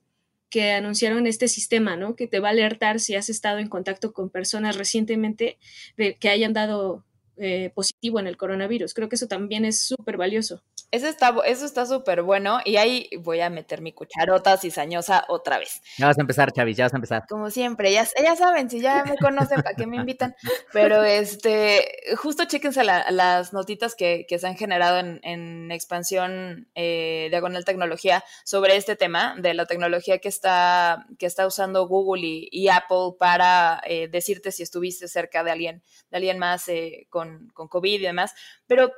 [0.51, 2.17] que anunciaron este sistema, ¿no?
[2.17, 5.57] Que te va a alertar si has estado en contacto con personas recientemente
[5.97, 7.07] que hayan dado
[7.41, 8.95] eh, positivo en el coronavirus.
[8.95, 10.63] Creo que eso también es súper valioso.
[10.91, 15.59] Eso está eso está súper bueno y ahí voy a meter mi cucharota cizañosa otra
[15.59, 15.83] vez.
[15.99, 17.27] Ya vas a empezar, Chavis, ya vas a empezar.
[17.29, 20.35] Como siempre, ya, ya saben, si ya me conocen, ¿para qué me invitan?
[20.73, 21.85] Pero este,
[22.17, 28.97] justo chéquense las notitas que, se han generado en, expansión eh, diagonal tecnología sobre este
[28.97, 34.53] tema de la tecnología que está, que está usando Google y, Apple para eh, decirte
[34.53, 37.07] si estuviste cerca de alguien, de alguien más eh,
[37.55, 38.35] con COVID y demás,
[38.67, 38.93] pero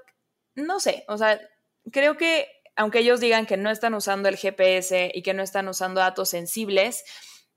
[0.55, 1.41] no sé, o sea,
[1.93, 5.69] creo que aunque ellos digan que no están usando el GPS y que no están
[5.69, 7.05] usando datos sensibles,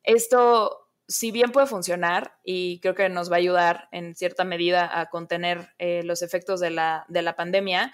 [0.04, 5.00] esto si bien puede funcionar y creo que nos va a ayudar en cierta medida
[5.00, 7.94] a contener eh, los efectos de la, de la pandemia,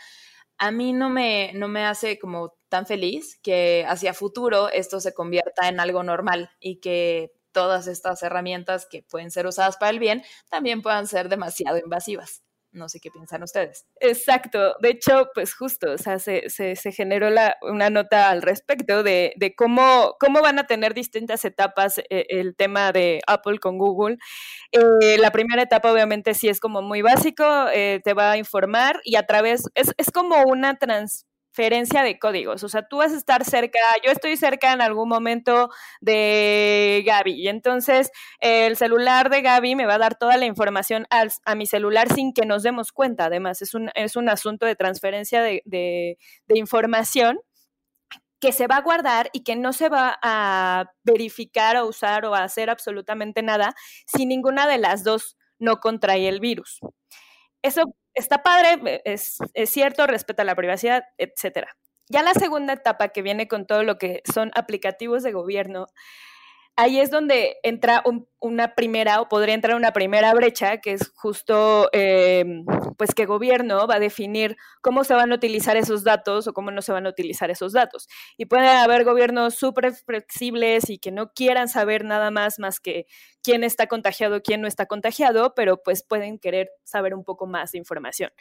[0.57, 5.13] a mí no me, no me hace como tan feliz que hacia futuro esto se
[5.13, 9.99] convierta en algo normal y que todas estas herramientas que pueden ser usadas para el
[9.99, 12.43] bien también puedan ser demasiado invasivas.
[12.71, 13.87] No sé qué piensan ustedes.
[13.99, 14.75] Exacto.
[14.79, 19.33] De hecho, pues justo, o sea, se, se, generó la, una nota al respecto de,
[19.37, 24.17] de, cómo, cómo van a tener distintas etapas eh, el tema de Apple con Google.
[24.71, 28.99] Eh, la primera etapa, obviamente, sí es como muy básico, eh, te va a informar
[29.03, 31.25] y a través, es, es como una trans
[31.59, 32.63] transferencia de códigos.
[32.63, 35.69] O sea, tú vas a estar cerca, yo estoy cerca en algún momento
[35.99, 41.05] de Gaby y entonces el celular de Gaby me va a dar toda la información
[41.09, 43.25] a mi celular sin que nos demos cuenta.
[43.25, 46.17] Además, es un, es un asunto de transferencia de, de,
[46.47, 47.39] de información
[48.39, 52.35] que se va a guardar y que no se va a verificar o usar o
[52.35, 53.75] a hacer absolutamente nada
[54.07, 56.79] si ninguna de las dos no contrae el virus.
[57.63, 61.75] Eso está padre, e, es, es cierto, respeta la privacidad, etcétera.
[62.09, 65.87] Ya la segunda etapa que viene con todo lo que son aplicativos de gobierno,
[66.79, 68.03] ahí es donde entra
[68.39, 72.45] una primera o podría entrar una primera brecha, que es justo eh,
[72.97, 76.71] pues que gobierno va a definir cómo se van a utilizar esos datos o cómo
[76.71, 78.07] no se van a utilizar esos datos.
[78.37, 83.07] Y pueden haber gobiernos súper flexibles y que no quieran saber nada más más que
[83.43, 87.73] quién está contagiado, quién no está contagiado, pero pues pueden querer saber un poco más
[87.73, 88.31] de información.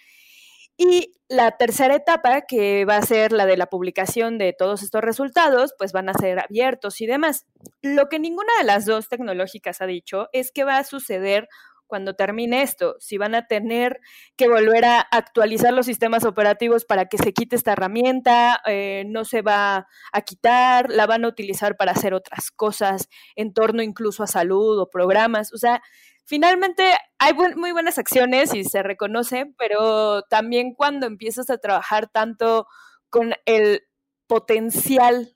[0.81, 5.03] Y la tercera etapa, que va a ser la de la publicación de todos estos
[5.03, 7.47] resultados, pues van a ser abiertos y demás.
[7.83, 11.49] Lo que ninguna de las dos tecnológicas ha dicho es que va a suceder
[11.89, 14.01] cuando termine esto, si van a tener
[14.37, 19.25] que volver a actualizar los sistemas operativos para que se quite esta herramienta, eh, no
[19.25, 24.23] se va a quitar, la van a utilizar para hacer otras cosas en torno incluso
[24.23, 25.53] a salud o programas.
[25.53, 25.83] O sea,
[26.29, 32.67] finalmente hay muy buenas acciones y se reconoce, pero también cuando empiezas a trabajar tanto
[33.09, 33.83] con el
[34.27, 35.33] potencial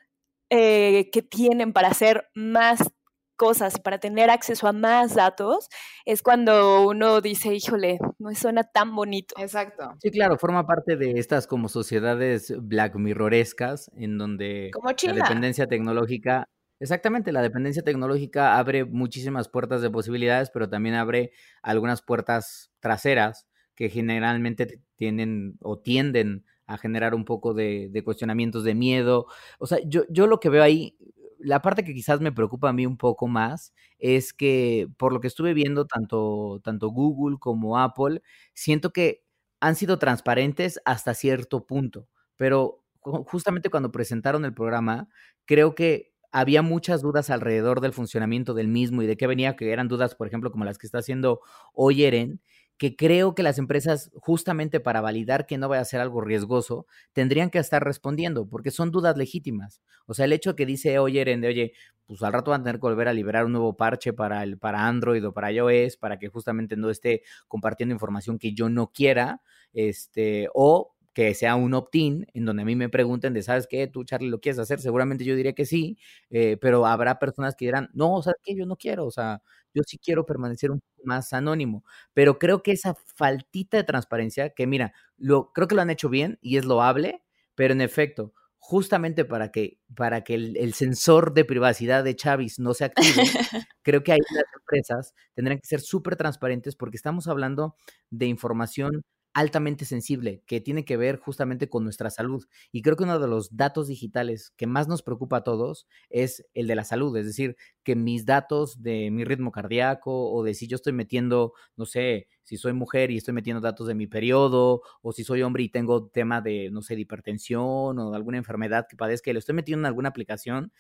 [0.51, 2.93] eh, que tienen para hacer más
[3.37, 5.69] cosas, para tener acceso a más datos,
[6.05, 9.35] es cuando uno dice, híjole, no suena tan bonito.
[9.39, 9.95] Exacto.
[10.01, 14.71] Sí, claro, forma parte de estas como sociedades black mirrorescas, en donde
[15.05, 16.49] la dependencia tecnológica
[16.83, 21.31] Exactamente, la dependencia tecnológica abre muchísimas puertas de posibilidades, pero también abre
[21.63, 28.75] algunas puertas traseras que generalmente tienen o tienden a generar un poco de, cuestionamientos de
[28.75, 29.27] miedo.
[29.61, 30.97] O sea, yo, yo lo que veo ahí,
[31.39, 35.21] la parte que quizás me preocupa a mí un poco más es que por lo
[35.21, 38.23] que estuve viendo, tanto, tanto Google como Apple,
[38.55, 39.23] siento que
[39.61, 45.09] han sido transparentes hasta cierto punto, pero justamente cuando presentaron el programa,
[45.45, 49.71] creo que había muchas dudas alrededor del funcionamiento del mismo y de qué venía, que
[49.71, 51.41] eran dudas, por ejemplo, como las que está haciendo
[51.75, 52.41] hoy Eren,
[52.79, 56.87] que creo que las empresas, justamente para validar que no vaya a ser algo riesgoso,
[57.13, 59.83] tendrían que estar respondiendo, porque son dudas legítimas.
[60.07, 61.73] O sea, el hecho que dice Eren de, oye,
[62.07, 64.59] pues al rato van a tener que volver a liberar un nuevo parche para, el,
[64.59, 68.91] para Android o para iOS, para que justamente no esté compartiendo información que yo no
[68.91, 69.43] quiera,
[69.73, 73.87] este, o que sea un opt-in, en donde a mí me pregunten de, ¿sabes qué?
[73.87, 74.81] Tú, Charlie, ¿lo quieres hacer?
[74.81, 75.99] Seguramente yo diría que sí,
[76.31, 78.55] eh, pero habrá personas que dirán, no, ¿sabes qué?
[78.57, 79.43] Yo no quiero, o sea,
[79.75, 84.51] yo sí quiero permanecer un poco más anónimo, pero creo que esa faltita de transparencia,
[84.51, 87.23] que mira, lo, creo que lo han hecho bien y es loable,
[87.55, 92.59] pero en efecto, justamente para que, para que el, el sensor de privacidad de Chavis
[92.59, 93.03] no se active,
[93.83, 97.77] creo que ahí las empresas tendrán que ser súper transparentes porque estamos hablando
[98.11, 99.03] de información
[99.35, 102.45] altamente sensible, que tiene que ver justamente con nuestra salud.
[102.71, 106.47] Y creo que uno de los datos digitales que más nos preocupa a todos es
[106.55, 110.55] el de la salud, es decir, que mis datos de mi ritmo cardíaco o de
[110.55, 114.07] si yo estoy metiendo, no sé, si soy mujer y estoy metiendo datos de mi
[114.07, 118.17] periodo, o si soy hombre y tengo tema de, no sé, de hipertensión o de
[118.17, 120.73] alguna enfermedad que padezca y lo estoy metiendo en alguna aplicación,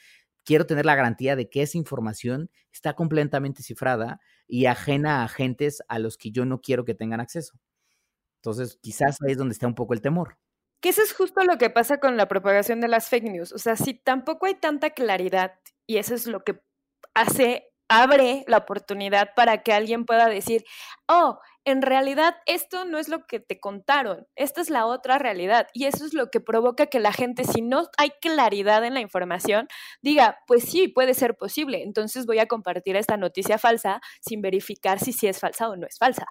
[0.45, 5.83] quiero tener la garantía de que esa información está completamente cifrada y ajena a agentes
[5.89, 7.59] a los que yo no quiero que tengan acceso.
[8.43, 10.37] Entonces, quizás ahí es donde está un poco el temor.
[10.81, 13.53] Que eso es justo lo que pasa con la propagación de las fake news.
[13.53, 16.61] O sea, si tampoco hay tanta claridad, y eso es lo que
[17.15, 20.65] hace, abre la oportunidad para que alguien pueda decir,
[21.07, 25.69] oh, en realidad esto no es lo que te contaron, esta es la otra realidad.
[25.73, 29.01] Y eso es lo que provoca que la gente, si no hay claridad en la
[29.01, 29.69] información,
[30.01, 31.83] diga, pues sí, puede ser posible.
[31.83, 35.87] Entonces voy a compartir esta noticia falsa sin verificar si sí es falsa o no
[35.87, 36.27] es falsa.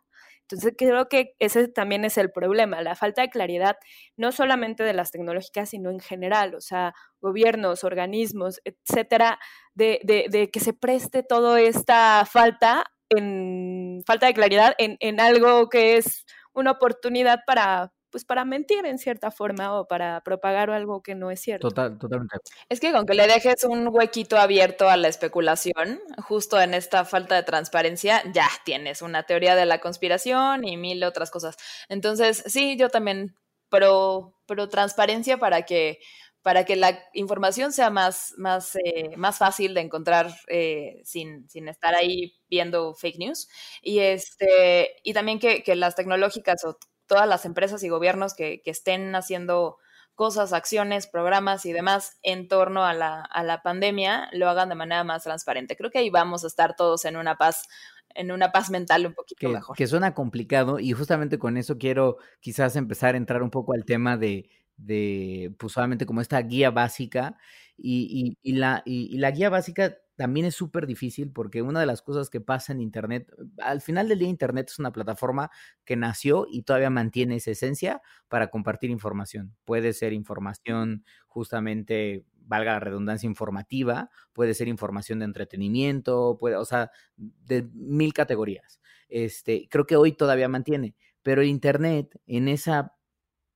[0.52, 3.78] Entonces creo que ese también es el problema, la falta de claridad,
[4.18, 9.40] no solamente de las tecnológicas, sino en general, o sea, gobiernos, organismos, etcétera,
[9.76, 12.84] de, de, que se preste toda esta falta
[13.16, 18.86] en falta de claridad en, en algo que es una oportunidad para pues para mentir
[18.86, 21.70] en cierta forma o para propagar algo que no es cierto.
[21.70, 22.38] Total, totalmente.
[22.70, 27.06] Es que con que le dejes un huequito abierto a la especulación, justo en esta
[27.06, 31.56] falta de transparencia, ya tienes una teoría de la conspiración y mil otras cosas.
[31.88, 33.36] Entonces, sí, yo también
[33.70, 36.00] pro, pro transparencia para que
[36.42, 41.68] para que la información sea más, más, eh, más fácil de encontrar eh, sin, sin,
[41.68, 43.48] estar ahí viendo fake news.
[43.82, 46.78] Y, este, y también que, que las tecnológicas o
[47.12, 49.80] todas las empresas y gobiernos que, estén haciendo
[50.16, 55.24] cosas, acciones, programas y demás en torno a la, pandemia lo hagan de manera más
[55.24, 55.76] transparente.
[55.76, 57.68] Creo que ahí vamos a estar todos en una paz
[58.14, 59.76] en una paz mental un poquito mejor.
[59.76, 63.84] Que suena complicado y justamente con eso quiero quizás empezar a entrar un poco al
[63.84, 67.38] tema de, de pues solamente como esta guía básica
[67.78, 72.74] y, la, guía básica también es súper difícil porque una de las cosas que pasa
[72.74, 75.50] en Internet, al final del día Internet es una plataforma
[75.84, 79.56] que nació y todavía mantiene esa esencia para compartir información.
[79.66, 86.66] Puede ser información justamente, valga la redundancia, informativa, puede ser información de entretenimiento, puede, o
[86.66, 88.80] sea, de mil categorías.
[89.10, 92.94] Este, creo que hoy todavía mantiene, pero Internet en esa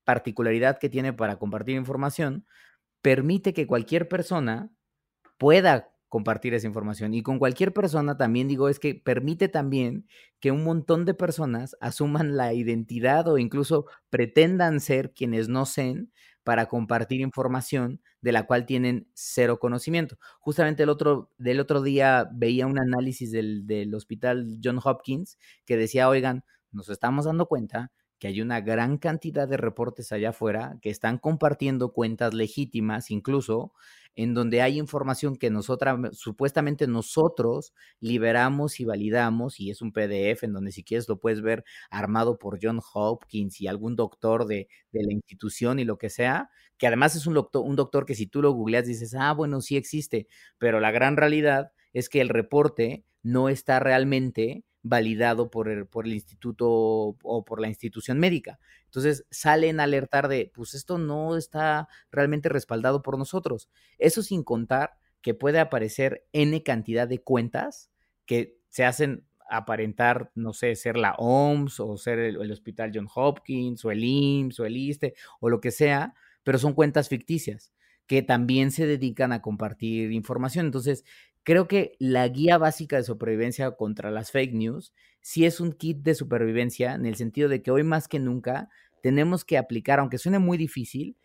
[0.06, 2.46] particularidad que tiene para compartir información,
[3.02, 4.72] permite que cualquier persona
[5.38, 7.14] pueda compartir esa información.
[7.14, 10.08] Y con cualquier persona también digo, es que permite también
[10.40, 16.12] que un montón de personas asuman la identidad o incluso pretendan ser quienes no sean
[16.44, 20.18] para compartir información de la cual tienen cero conocimiento.
[20.40, 25.76] Justamente el otro, del otro día veía un análisis del, del hospital John Hopkins que
[25.76, 30.78] decía, oigan, nos estamos dando cuenta que hay una gran cantidad de reportes allá afuera
[30.82, 33.74] que están compartiendo cuentas legítimas, incluso
[34.16, 40.44] en donde hay información que nosotras, supuestamente nosotros liberamos y validamos, y es un PDF
[40.44, 44.70] en donde si quieres lo puedes ver armado por John Hopkins y algún doctor de,
[44.92, 48.16] de la institución y lo que sea, que además es un doctor, un doctor que
[48.16, 52.22] si tú lo googleas dices, ah, bueno, sí existe, pero la gran realidad es que
[52.22, 58.20] el reporte no está realmente validado por el, por el instituto o por la institución
[58.20, 58.60] médica.
[58.86, 63.68] Entonces salen a alertar de, pues esto no está realmente respaldado por nosotros.
[63.98, 64.92] Eso sin contar
[65.24, 67.90] que puede aparecer N cantidad de cuentas
[68.28, 73.84] que se hacen aparentar, no sé, ser la OMS o ser el, Hospital John Hopkins
[73.86, 77.74] o el IMSS o el ISTE o lo que sea, pero son cuentas ficticias
[78.06, 80.68] que también se dedican a compartir información.
[80.68, 81.04] Entonces,
[81.46, 86.00] creo que la guía básica de supervivencia contra las fake news sí es un kit
[86.00, 88.68] de supervivencia en el sentido de que hoy más que nunca
[89.02, 91.16] tenemos que aplicar, aunque suene muy difícil,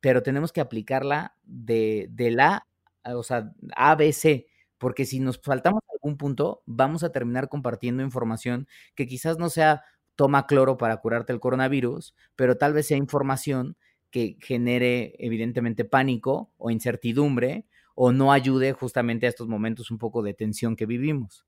[0.00, 2.66] pero tenemos que aplicarla de, de la,
[3.04, 4.46] o sea, ABC,
[4.78, 9.82] porque si nos faltamos algún punto, vamos a terminar compartiendo información que quizás no sea
[10.16, 13.76] toma cloro para curarte el coronavirus, pero tal vez sea información
[14.10, 17.66] que genere evidentemente pánico o incertidumbre
[18.00, 21.44] o no ayude justamente a estos momentos un poco de tensión que vivimos.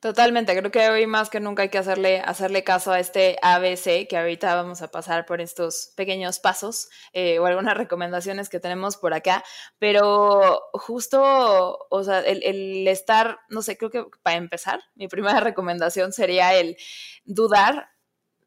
[0.00, 4.06] Totalmente, creo que hoy más que nunca hay que hacerle, hacerle caso a este ABC,
[4.06, 8.98] que ahorita vamos a pasar por estos pequeños pasos eh, o algunas recomendaciones que tenemos
[8.98, 9.42] por acá,
[9.78, 15.40] pero justo, o sea, el, el estar, no sé, creo que para empezar, mi primera
[15.40, 16.76] recomendación sería el
[17.24, 17.88] dudar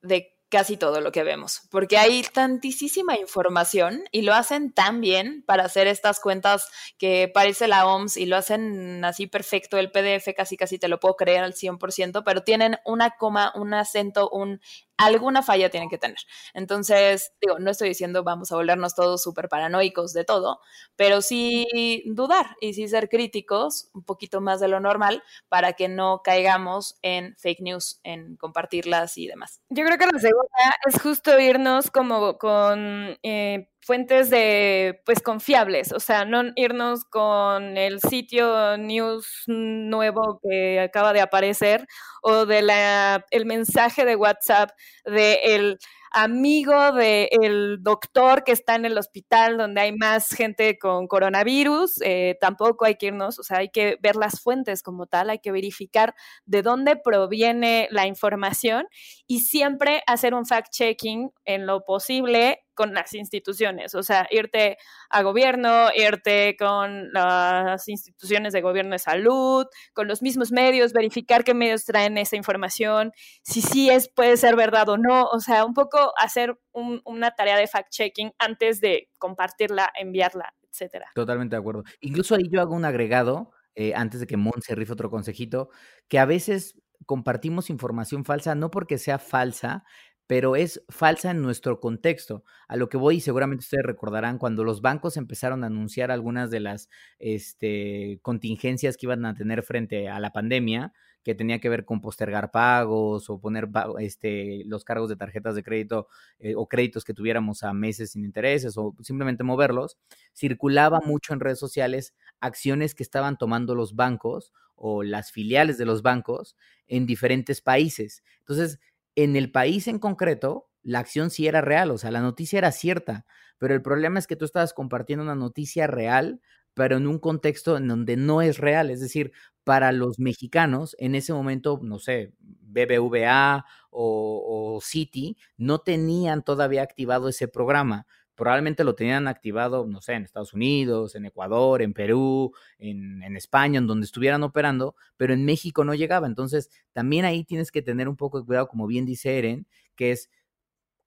[0.04, 5.44] de casi todo lo que vemos, porque hay tantísima información y lo hacen tan bien
[5.48, 10.36] para hacer estas cuentas que parece la OMS y lo hacen así perfecto, el PDF
[10.36, 14.60] casi casi te lo puedo creer al 100%, pero tienen una coma, un acento, un
[14.98, 16.18] alguna falla tienen que tener.
[16.54, 20.60] Entonces, digo, no estoy diciendo vamos a volvernos todos súper paranoicos de todo,
[20.96, 25.88] pero sí dudar y sí ser críticos un poquito más de lo normal para que
[25.88, 29.62] no caigamos en fake news, en compartirlas y demás.
[29.70, 30.41] Yo creo que la segunda
[30.88, 37.78] es justo irnos como con eh, fuentes de, pues, confiables, o sea, no irnos con
[37.78, 41.86] el sitio news nuevo que acaba de aparecer
[42.22, 44.72] o de la, el mensaje de WhatsApp
[45.06, 45.80] de el
[46.12, 52.38] amigo del doctor que está en el hospital donde hay más gente con coronavirus, eh,
[52.42, 55.54] tampoco hay que irnos, o sea, hay que ver las fuentes como tal, hay que
[55.54, 56.14] verificar
[56.46, 58.88] de dónde proviene la información
[59.26, 64.76] y siempre hacer un fact-checking en lo posible con las instituciones, o sea, irte
[65.12, 71.44] a gobierno, irte con las instituciones de gobierno de salud, con los mismos medios, verificar
[71.44, 73.12] qué medios traen esa información,
[73.44, 77.56] si sí es, puede ser verdad o no, o sea, un poco hacer una tarea
[77.56, 81.12] de fact-checking antes de compartirla, enviarla, etcétera.
[81.14, 81.84] Totalmente de acuerdo.
[82.00, 85.70] Incluso ahí yo hago un agregado, eh, antes de que Mon se rife otro consejito,
[86.08, 89.84] que a veces compartimos información falsa no porque sea falsa,
[90.28, 92.44] pero es falsa en nuestro contexto.
[92.68, 96.50] A lo que voy, y seguramente ustedes recordarán, cuando los bancos empezaron a anunciar algunas
[96.50, 101.70] de las este, contingencias que iban a tener frente a la pandemia, que tenía que
[101.70, 106.08] ver con postergar pagos o poner este, los cargos de tarjetas de crédito
[106.40, 109.98] eh, o créditos que tuviéramos a meses sin intereses o simplemente moverlos,
[110.34, 115.86] circulaba mucho en redes sociales acciones que estaban tomando los bancos o las filiales de
[115.86, 116.56] los bancos
[116.88, 118.24] en diferentes países.
[118.40, 118.80] Entonces,
[119.16, 122.72] en el país en concreto, la acción sí era real, o sea, la noticia era
[122.72, 123.26] cierta,
[123.58, 126.42] pero el problema es que tú estabas compartiendo una noticia real,
[126.74, 129.32] pero en un contexto en donde no es real, es decir,
[129.64, 136.82] para los mexicanos, en ese momento, no sé, BBVA o, o Citi no tenían todavía
[136.82, 141.94] activado ese programa, probablemente lo tenían activado, no sé, en Estados Unidos, en Ecuador, en
[141.94, 146.28] Perú, en, España, en donde estuvieran operando, pero en México no llegaba.
[146.28, 150.12] Entonces, también ahí tienes que tener un poco de cuidado, como bien dice Eren, que
[150.12, 150.30] es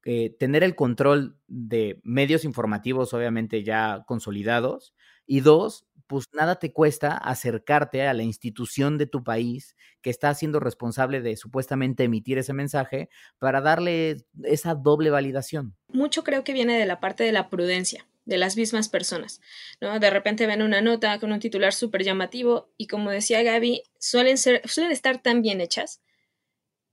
[0.05, 4.95] eh, tener el control de medios informativos, obviamente ya consolidados,
[5.27, 10.33] y dos, pues nada te cuesta acercarte a la institución de tu país que está
[10.35, 13.09] siendo responsable de supuestamente emitir ese mensaje
[13.39, 15.77] para darle esa doble validación.
[15.89, 19.41] Mucho creo que viene de la parte de la prudencia de las mismas personas,
[19.81, 19.99] ¿no?
[20.01, 24.39] De repente ven una nota con un titular súper llamativo y como decía Gaby, suelen,
[24.39, 26.01] ser, suelen estar tan bien hechas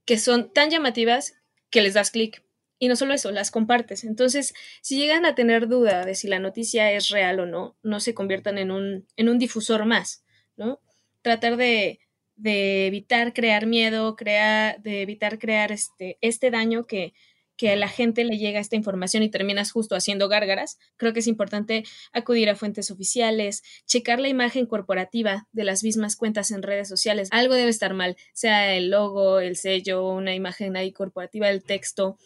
[0.05, 1.35] que son tan llamativas
[1.69, 2.43] que les das clic
[2.81, 4.03] y no solo eso, las compartes.
[4.03, 7.99] Entonces, si llegan a tener duda de si la noticia es real o no, no
[7.99, 10.25] se conviertan en un, en un difusor más,
[10.57, 10.81] ¿no?
[11.21, 11.99] Tratar de,
[12.37, 17.13] de evitar crear miedo, crear, de evitar crear este, este daño que,
[17.55, 21.19] que a la gente le llega esta información y terminas justo haciendo gárgaras, creo que
[21.19, 26.63] es importante acudir a fuentes oficiales, checar la imagen corporativa de las mismas cuentas en
[26.63, 27.29] redes sociales.
[27.31, 32.17] Algo debe estar mal, sea el logo, el sello, una imagen ahí corporativa, el texto,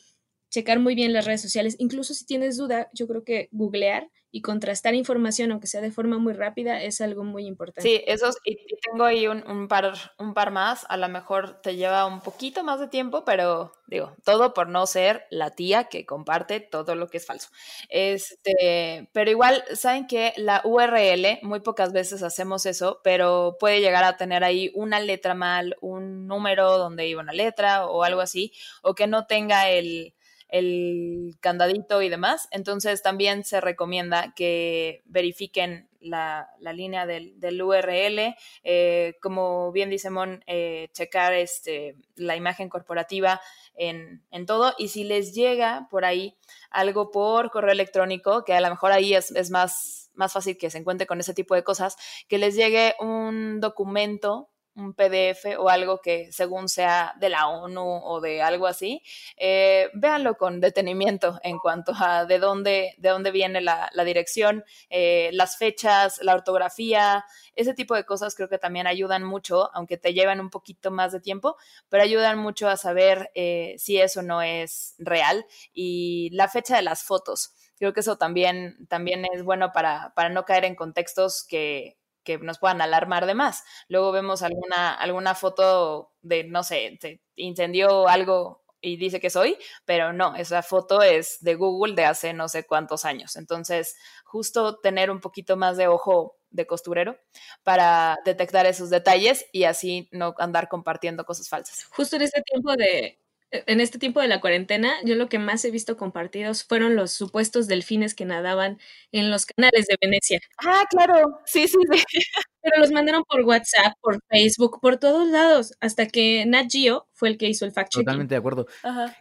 [0.55, 1.75] checar muy bien las redes sociales.
[1.79, 6.17] Incluso si tienes duda, yo creo que googlear y contrastar información, aunque sea de forma
[6.17, 7.89] muy rápida, es algo muy importante.
[7.89, 12.05] Sí, esos, y, tengo ahí un, par, un par más, a lo mejor te lleva
[12.05, 16.59] un poquito más de tiempo, pero digo, todo por no ser la tía que comparte
[16.59, 17.49] todo lo que es falso.
[17.89, 24.03] Este, pero igual, saben que la URL, muy pocas veces hacemos eso, pero puede llegar
[24.03, 28.53] a tener ahí una letra mal, un número donde iba una letra o algo así,
[28.81, 30.14] o que no tenga el
[30.47, 32.47] el candadito y demás.
[32.51, 38.35] Entonces también se recomienda que verifiquen la, línea del, URL.
[38.63, 43.41] Eh, como bien dice Mon, eh, checar este, la imagen corporativa
[43.75, 44.73] en, todo.
[44.77, 46.35] Y si les llega por ahí
[46.69, 50.69] algo por correo electrónico, que a lo mejor ahí es, es más, más fácil que
[50.69, 55.69] se encuentre con ese tipo de cosas, que les llegue un documento un PDF o
[55.69, 59.01] algo que según sea de la ONU o de algo así,
[59.37, 65.29] eh, véanlo con detenimiento en cuanto a de dónde, de dónde viene la, dirección, eh,
[65.33, 70.13] las fechas, la ortografía, ese tipo de cosas creo que también ayudan mucho, aunque te
[70.13, 71.55] llevan un poquito más de tiempo,
[71.89, 76.81] pero ayudan mucho a saber eh, si eso no es real y la fecha de
[76.81, 77.53] las fotos.
[77.77, 82.37] Creo que eso también, también es bueno para, para no caer en contextos que, que
[82.39, 83.63] nos puedan alarmar de más.
[83.87, 89.57] Luego vemos alguna, alguna foto de, no sé, se incendió algo y dice que soy,
[89.85, 93.35] pero no, esa foto es de Google de hace no sé cuántos años.
[93.35, 93.95] Entonces,
[94.25, 97.17] justo tener un poquito más de ojo de costurero
[97.63, 101.85] para detectar esos detalles y así no andar compartiendo cosas falsas.
[101.85, 103.19] Justo en este tiempo de
[103.51, 107.11] en este tiempo de la cuarentena, yo lo que más he visto compartidos fueron los
[107.11, 108.79] supuestos delfines que nadaban
[109.11, 110.39] en los canales de Venecia.
[110.65, 111.77] Ah, claro, sí, sí,
[112.07, 112.19] sí.
[112.65, 117.29] Pero los mandaron por WhatsApp, por Facebook, por todos lados, hasta que Nat Geo fue
[117.29, 118.05] el que hizo el fact-checking.
[118.05, 118.65] Totalmente de acuerdo.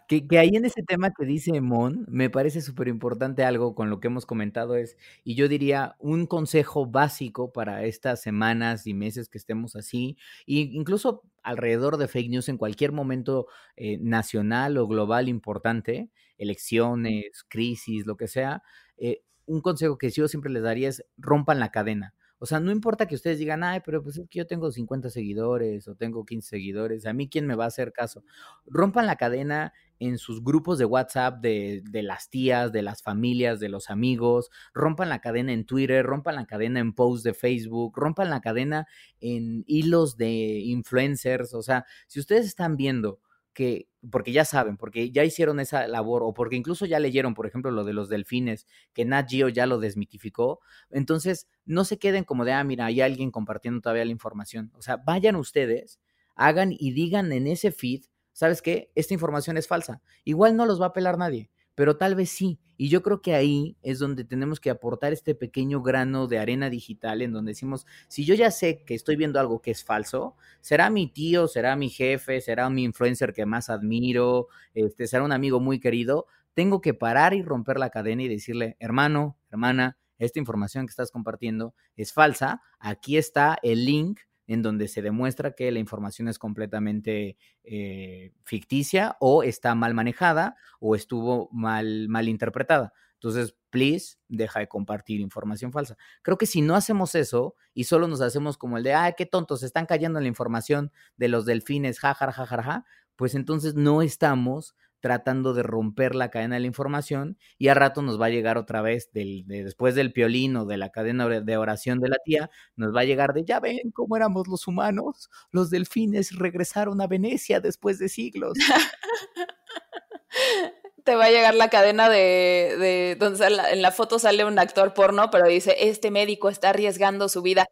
[0.07, 3.91] Que, que, ahí en ese tema que dice Mon, me parece súper importante algo con
[3.91, 8.95] lo que hemos comentado es, y yo diría, un consejo básico para estas semanas y
[8.95, 10.17] meses que estemos así,
[10.47, 17.45] e incluso alrededor de fake news en cualquier momento eh, nacional o global importante, elecciones,
[17.47, 18.63] crisis, lo que sea,
[18.97, 22.15] eh, un consejo que yo siempre les daría es rompan la cadena.
[22.39, 25.09] O sea, no importa que ustedes digan, ay, pero pues es que yo tengo 50
[25.09, 28.23] seguidores o tengo 15 seguidores, a mí quién me va a hacer caso.
[28.65, 33.59] Rompan la cadena en sus grupos de WhatsApp de, de, las tías, de las familias,
[33.59, 37.97] de los amigos, rompan la cadena en Twitter, rompan la cadena en posts de Facebook,
[37.97, 38.87] rompan la cadena
[39.21, 41.53] en hilos de influencers.
[41.53, 43.19] O sea, si ustedes están viendo
[43.55, 47.47] que, porque ya saben, porque ya hicieron esa labor, o porque incluso ya leyeron, por
[47.47, 50.59] ejemplo, lo de los delfines, que Nat Geo ya lo desmitificó,
[50.91, 54.71] entonces no se queden como de, ah, mira, hay alguien compartiendo todavía la información.
[54.75, 55.99] O sea, vayan ustedes,
[56.35, 58.03] hagan y digan en ese feed,
[58.33, 58.91] ¿sabes qué?
[58.93, 60.01] Esta información es falsa.
[60.23, 62.59] Igual no los va a pelar nadie pero tal vez sí.
[62.77, 66.69] Y yo creo que ahí es donde tenemos que aportar este pequeño grano de arena
[66.69, 70.35] digital en donde decimos, si yo ya sé que estoy viendo algo que es falso,
[70.59, 75.31] será mi tío, será mi jefe, será mi influencer que más admiro, este, será un
[75.31, 80.39] amigo muy querido, tengo que parar y romper la cadena y decirle, hermano, hermana, esta
[80.39, 85.71] información que estás compartiendo es falsa, aquí está el link en donde se demuestra que
[85.71, 92.93] la información es completamente eh, ficticia o está mal manejada o estuvo mal, mal interpretada.
[93.15, 95.97] Entonces, please, deja de compartir información falsa.
[96.21, 99.25] Creo que si no hacemos eso y solo nos hacemos como el de, ah, qué
[99.25, 102.85] tontos, están cayendo en la información de los delfines, jajar, jajar, ja,
[103.15, 104.75] pues entonces no estamos
[105.05, 108.57] tratando de romper la cadena de la información y a rato nos va a llegar
[108.57, 112.49] otra vez del, después del piolín o de la cadena de oración de la tía,
[112.75, 117.07] nos va a llegar de ya ven cómo éramos los humanos, los delfines regresaron a
[117.07, 118.57] Venecia después de siglos.
[121.05, 124.93] te va a llegar la cadena de, de donde en la foto sale un actor
[124.93, 127.65] porno, pero dice, este médico está arriesgando su vida.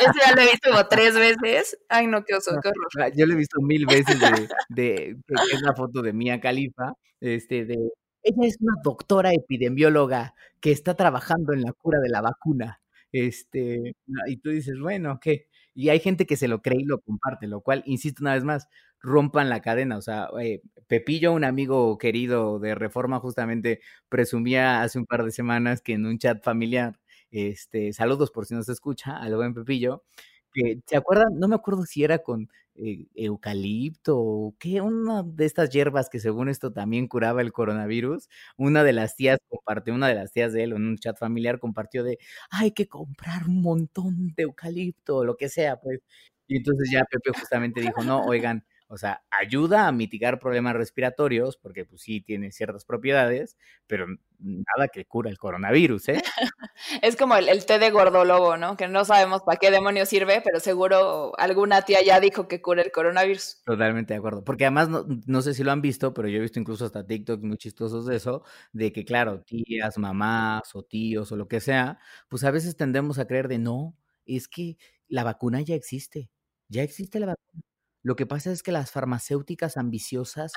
[0.00, 1.78] Ese ya lo he visto como tres veces.
[1.88, 2.88] Ay, no, qué oso, qué horror.
[3.00, 6.40] Ah, yo lo he visto mil veces de, de que es la foto de Mia
[6.40, 7.76] Califa, este, de
[8.24, 12.80] ella es una doctora epidemióloga que está trabajando en la cura de la vacuna.
[13.12, 13.94] Este,
[14.26, 15.48] y tú dices, bueno, ¿qué?
[15.74, 18.44] Y hay gente que se lo cree y lo comparte, lo cual, insisto una vez
[18.44, 18.68] más,
[19.00, 19.96] rompan la cadena.
[19.98, 25.30] O sea, eh, Pepillo, un amigo querido de Reforma, justamente presumía hace un par de
[25.32, 26.98] semanas que en un chat familiar,
[27.30, 30.04] este, saludos por si no se escucha, al buen Pepillo,
[30.52, 31.38] que, ¿se acuerdan?
[31.38, 36.48] No me acuerdo si era con eh, eucalipto o una de estas hierbas que según
[36.48, 38.28] esto también curaba el coronavirus.
[38.56, 41.58] Una de las tías compartió, una de las tías de él en un chat familiar
[41.58, 42.18] compartió de,
[42.50, 46.00] hay que comprar un montón de eucalipto, o lo que sea, pues.
[46.48, 51.56] Y entonces ya Pepe justamente dijo, no, oigan, O sea, ayuda a mitigar problemas respiratorios,
[51.56, 54.04] porque pues sí tiene ciertas propiedades, pero
[54.38, 56.22] nada que cura el coronavirus, ¿eh?
[57.00, 58.76] es como el, té de gordolobo, ¿no?
[58.76, 62.82] Que no sabemos para qué demonios sirve, pero seguro alguna tía ya dijo que cura
[62.82, 63.62] el coronavirus.
[63.64, 64.44] Totalmente de acuerdo.
[64.44, 67.06] Porque además, no, no sé si lo han visto, pero yo he visto incluso hasta
[67.06, 71.60] TikToks muy chistosos de eso, de que claro, tías, mamás o tíos o lo que
[71.60, 74.76] sea, pues a veces tendemos a creer de no, es que
[75.08, 76.28] la vacuna ya existe,
[76.68, 77.71] ya existe la vacuna
[78.02, 80.52] lo que pasa es que las farmacéuticas ambiciosas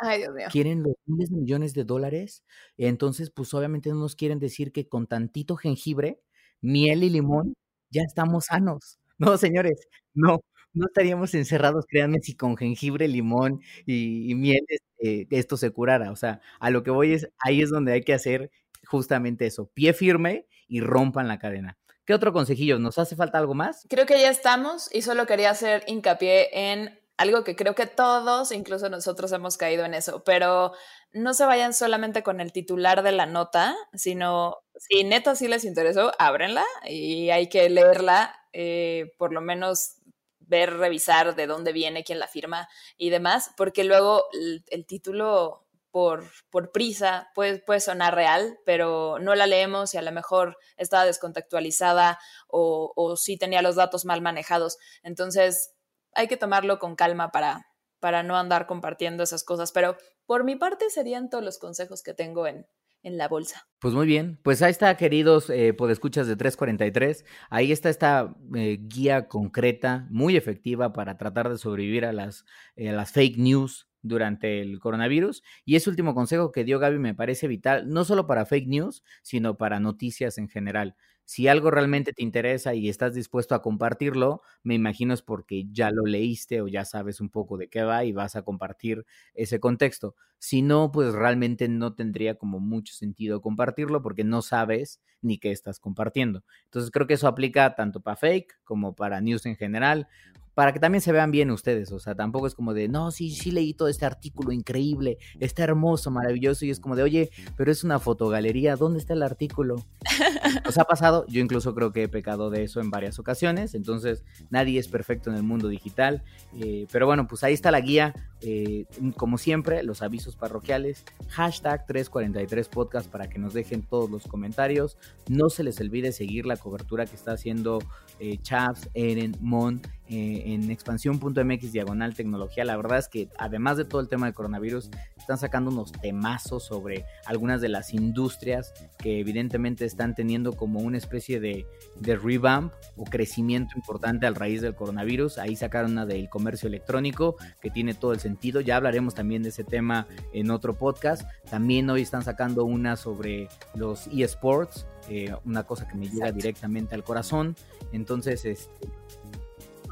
[0.52, 2.44] quieren los miles de millones de dólares,
[2.78, 6.22] entonces pues obviamente no nos quieren decir que con tantito jengibre,
[6.62, 7.54] miel y limón
[7.92, 9.00] ya estamos sanos.
[9.18, 10.42] No, señores, no,
[10.74, 16.12] no estaríamos encerrados, créanme, si con jengibre, limón y, miel este, esto se curara.
[16.12, 18.52] O sea, a lo que voy es, ahí es donde hay que hacer
[18.86, 21.78] justamente eso, pie firme y rompan la cadena.
[22.04, 22.78] ¿Qué otro consejillo?
[22.78, 23.88] ¿Nos hace falta algo más?
[23.90, 28.52] Creo que ya estamos y solo quería hacer hincapié en algo que creo que todos,
[28.52, 30.74] incluso nosotros hemos caído en eso, pero
[31.12, 35.64] no se vayan solamente con el titular de la nota, sino si neta sí les
[35.64, 39.96] interesó, ábrenla y hay que leerla, eh, por lo menos
[40.40, 44.26] ver, revisar de dónde viene, quién la firma y demás, porque luego
[44.70, 50.02] el, título por, por, prisa puede, puede, sonar real, pero no la leemos y a
[50.02, 54.78] lo mejor estaba descontextualizada o, o sí tenía los datos mal manejados.
[55.02, 55.75] Entonces,
[56.16, 57.68] hay que tomarlo con calma para,
[58.00, 59.72] para no andar compartiendo esas cosas.
[59.72, 62.66] Pero por mi parte serían todos los consejos que tengo en,
[63.06, 63.68] en la bolsa.
[63.80, 67.24] Pues muy bien, pues ahí está, queridos eh, podescuchas de 343.
[67.52, 72.46] Ahí está esta eh, guía concreta, muy efectiva para tratar de sobrevivir a las,
[72.76, 75.44] eh, a las fake news durante el coronavirus.
[75.66, 79.04] Y ese último consejo que dio Gaby me parece vital, no solo para fake news,
[79.22, 80.96] sino para noticias en general.
[81.26, 85.90] Si algo realmente te interesa y estás dispuesto a compartirlo, me imagino es porque ya
[85.92, 89.60] lo leíste o ya sabes un poco de qué va y vas a compartir ese
[89.60, 90.16] contexto.
[90.38, 95.52] Si no, pues realmente no tendría como mucho sentido compartirlo porque no sabes ni qué
[95.52, 96.44] estás compartiendo.
[96.66, 100.08] Entonces creo que eso aplica tanto para fake como para news en general
[100.56, 103.30] para que también se vean bien ustedes, o sea, tampoco es como de, no, sí,
[103.30, 107.72] sí leí todo este artículo increíble, está hermoso, maravilloso, y es como de, oye, pero
[107.72, 109.86] es una fotogalería, ¿dónde está el artículo?
[110.68, 114.24] Os ha pasado, yo incluso creo que he pecado de eso en varias ocasiones, entonces
[114.50, 116.24] nadie es perfecto en el mundo digital,
[116.58, 118.86] eh, pero bueno, pues ahí está la guía, eh,
[119.18, 124.98] como siempre, los avisos parroquiales, hashtag 343 podcast para que nos dejen todos los comentarios,
[125.28, 127.80] no se les olvide seguir la cobertura que está haciendo
[128.20, 132.64] eh, Chaps, Eren, Mon, eh, en expansión.mx diagonal tecnología.
[132.64, 136.64] La verdad es que además de todo el tema del coronavirus, están sacando unos temazos
[136.64, 141.66] sobre algunas de las industrias que evidentemente están teniendo como una especie de,
[142.00, 145.40] de revamp o crecimiento importante al raíz del coronavirus.
[145.40, 148.62] Ahí sacaron una del comercio electrónico que tiene todo el sentido.
[148.62, 151.28] Ya hablaremos también de ese tema en otro podcast.
[151.50, 156.96] También hoy están sacando una sobre los eSports, eh, una cosa que me llega directamente
[156.96, 157.56] al corazón.
[157.92, 158.88] Entonces, este,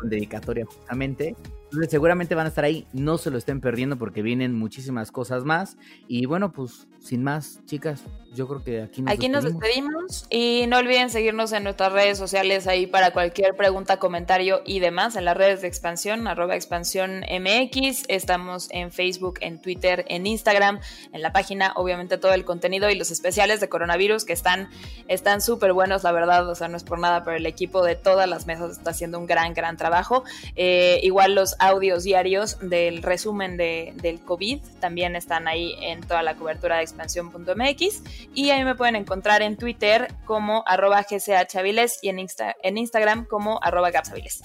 [0.04, 1.36] dedicatoria justamente.
[1.74, 5.44] Entonces seguramente van a estar ahí, no se lo estén perdiendo porque vienen muchísimas cosas
[5.44, 5.76] más.
[6.08, 8.04] Y bueno, pues sin más, chicas,
[8.34, 12.18] yo creo que aquí nos Aquí nos despedimos y no olviden seguirnos en nuestras redes
[12.18, 17.22] sociales ahí para cualquier pregunta, comentario y demás en las redes de expansión, arroba expansión
[17.22, 18.06] MX.
[18.08, 20.80] Estamos en Facebook, en Twitter, en Instagram,
[21.12, 24.70] en la página, obviamente todo el contenido y los especiales de coronavirus que están
[25.08, 27.96] están súper buenos, la verdad, o sea, no es por nada, pero el equipo de
[27.96, 30.24] todas las mesas está haciendo un gran, gran trabajo.
[30.56, 36.22] Eh, igual los audios diarios del resumen de, del COVID también están ahí en toda
[36.22, 38.04] la cobertura de expansión.mx
[38.34, 42.18] y ahí me pueden encontrar en Twitter como arroba gchaviles y en,
[42.64, 44.44] en Instagram como arroba gapsaviles.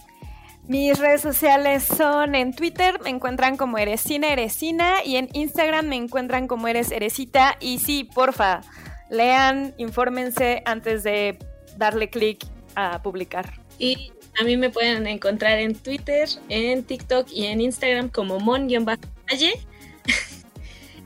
[0.68, 5.96] Mis redes sociales son en Twitter, me encuentran como Eresina Eresina y en Instagram me
[5.96, 7.56] encuentran como Eres Eresita.
[7.58, 8.60] Y sí, porfa,
[9.08, 11.38] lean, infórmense antes de
[11.78, 12.44] darle clic
[12.74, 13.50] a publicar.
[13.78, 19.52] Y a mí me pueden encontrar en Twitter, en TikTok y en Instagram como mon-valle.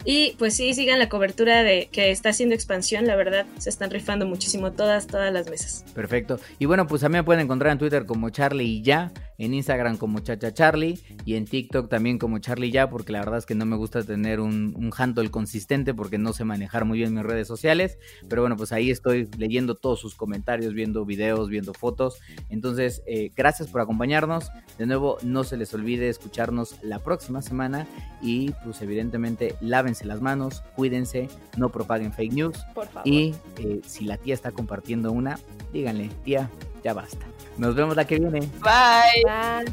[0.05, 3.91] Y pues sí, sigan la cobertura de que está haciendo expansión, la verdad, se están
[3.91, 5.85] rifando muchísimo todas, todas las mesas.
[5.95, 6.41] Perfecto.
[6.59, 9.13] Y bueno, pues a mí me pueden encontrar en Twitter como Charlie y ya,
[9.45, 13.39] en Instagram como Chacha Charlie y en TikTok también como Charlie ya, porque la verdad
[13.39, 16.99] es que no me gusta tener un, un handle consistente porque no sé manejar muy
[16.99, 17.99] bien mis redes sociales.
[18.29, 22.21] Pero bueno, pues ahí estoy leyendo todos sus comentarios, viendo videos, viendo fotos.
[22.51, 24.49] Entonces, eh, gracias por acompañarnos.
[24.79, 27.89] De nuevo, no se les olvide escucharnos la próxima semana
[28.23, 32.59] y pues evidentemente laven las manos, cuídense, no propaguen fake news.
[32.75, 33.09] Por favor.
[33.09, 35.39] Y eh, si la tía está compartiendo una,
[35.73, 36.49] díganle, tía,
[36.83, 37.27] ya basta.
[37.57, 38.41] Nos vemos la que viene.
[38.41, 39.25] Bye.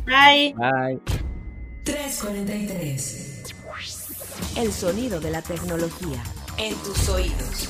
[0.06, 0.54] Bye.
[0.56, 1.00] Bye.
[1.84, 3.44] 343.
[4.58, 6.24] El sonido de la tecnología.
[6.58, 7.70] En tus oídos.